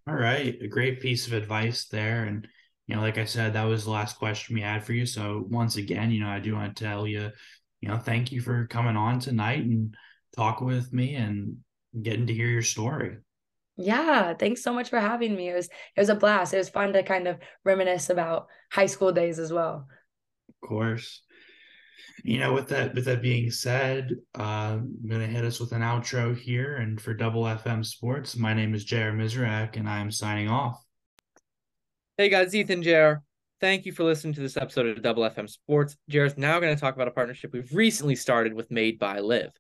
all 0.07 0.15
right 0.15 0.59
a 0.63 0.69
great 0.69 1.01
piece 1.01 1.27
of 1.27 1.33
advice 1.33 1.87
there 1.87 2.25
and 2.25 2.47
you 2.87 2.97
know, 2.97 3.03
like 3.03 3.19
I 3.19 3.25
said, 3.25 3.55
that 3.55 3.65
was 3.65 3.85
the 3.85 3.91
last 3.91 4.19
question 4.19 4.55
we 4.55 4.61
had 4.61 4.85
for 4.85 4.93
you. 4.93 5.07
So 5.07 5.47
once 5.49 5.77
again, 5.77 6.11
you 6.11 6.21
know, 6.21 6.29
I 6.29 6.41
do 6.41 6.55
want 6.55 6.77
to 6.77 6.85
tell 6.85 7.07
you, 7.07 7.31
you 7.81 7.89
know, 7.89 7.97
thank 7.97 8.33
you 8.33 8.41
for 8.41 8.67
coming 8.67 8.97
on 8.97 9.21
tonight 9.21 9.65
and 9.65 9.95
talk 10.37 10.61
with 10.61 10.93
me 10.93 11.15
and 11.15 11.59
getting 12.01 12.27
to 12.27 12.35
hear 12.35 12.49
your 12.49 12.63
story. 12.63 13.19
Yeah, 13.83 14.35
thanks 14.35 14.63
so 14.63 14.73
much 14.73 14.91
for 14.91 15.01
having 15.01 15.35
me. 15.35 15.49
It 15.49 15.55
was 15.55 15.67
it 15.67 16.01
was 16.01 16.09
a 16.09 16.15
blast. 16.15 16.55
It 16.55 16.59
was 16.59 16.69
fun 16.69 16.93
to 16.93 17.03
kind 17.03 17.27
of 17.27 17.39
reminisce 17.65 18.11
about 18.11 18.47
high 18.71 18.87
school 18.87 19.11
days 19.11 19.41
as 19.41 19.53
well. 19.53 19.89
Of 20.49 20.69
course. 20.69 21.23
You 22.23 22.39
know, 22.39 22.53
with 22.53 22.69
that 22.69 22.95
with 22.95 23.07
that 23.07 23.23
being 23.23 23.51
said, 23.51 24.15
uh, 24.39 24.79
I'm 24.79 25.09
gonna 25.09 25.27
hit 25.27 25.45
us 25.45 25.59
with 25.59 25.73
an 25.73 25.83
outro 25.83 26.37
here. 26.37 26.77
And 26.77 27.01
for 27.01 27.13
Double 27.13 27.43
FM 27.43 27.85
Sports, 27.85 28.37
my 28.37 28.55
name 28.55 28.73
is 28.75 28.85
Jared 28.85 29.17
Mizrak, 29.17 29.77
and 29.77 29.89
I 29.89 29.99
am 29.99 30.13
signing 30.13 30.49
off. 30.49 30.81
Hey 32.17 32.29
guys, 32.29 32.55
Ethan 32.55 32.83
JR. 32.83 33.15
Thank 33.61 33.85
you 33.85 33.93
for 33.93 34.05
listening 34.05 34.35
to 34.35 34.41
this 34.41 34.57
episode 34.57 34.87
of 34.87 35.03
Double 35.03 35.29
FM 35.29 35.49
Sports. 35.49 35.97
Jared's 36.09 36.39
now 36.39 36.61
going 36.61 36.75
to 36.75 36.81
talk 36.81 36.95
about 36.95 37.09
a 37.09 37.13
partnership 37.13 37.53
we've 37.53 37.73
recently 37.73 38.17
started 38.17 38.55
with 38.55 38.71
Made 38.71 38.99
by 38.99 39.21
Liv. 39.21 39.53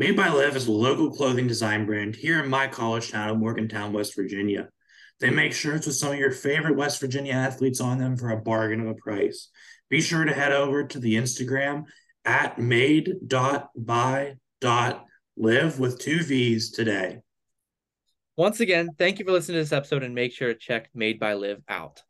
Made 0.00 0.16
by 0.16 0.30
Live 0.30 0.56
is 0.56 0.66
a 0.66 0.72
local 0.72 1.10
clothing 1.10 1.46
design 1.46 1.84
brand 1.84 2.16
here 2.16 2.42
in 2.42 2.48
my 2.48 2.68
college 2.68 3.10
town 3.10 3.28
of 3.28 3.36
Morgantown, 3.36 3.92
West 3.92 4.16
Virginia. 4.16 4.70
They 5.18 5.28
make 5.28 5.52
shirts 5.52 5.86
with 5.86 5.94
some 5.94 6.12
of 6.12 6.18
your 6.18 6.30
favorite 6.30 6.74
West 6.74 7.02
Virginia 7.02 7.34
athletes 7.34 7.82
on 7.82 7.98
them 7.98 8.16
for 8.16 8.30
a 8.30 8.40
bargain 8.40 8.80
of 8.80 8.86
a 8.86 8.94
price. 8.94 9.50
Be 9.90 10.00
sure 10.00 10.24
to 10.24 10.32
head 10.32 10.52
over 10.52 10.84
to 10.84 10.98
the 10.98 11.16
Instagram 11.16 11.84
at 12.24 12.58
made.by.live 12.58 13.18
with 15.78 15.98
two 15.98 16.22
V's 16.22 16.70
today. 16.70 17.18
Once 18.38 18.60
again, 18.60 18.88
thank 18.96 19.18
you 19.18 19.26
for 19.26 19.32
listening 19.32 19.56
to 19.56 19.64
this 19.64 19.72
episode 19.72 20.02
and 20.02 20.14
make 20.14 20.32
sure 20.32 20.48
to 20.48 20.58
check 20.58 20.88
Made 20.94 21.20
by 21.20 21.34
Live 21.34 21.60
out. 21.68 22.00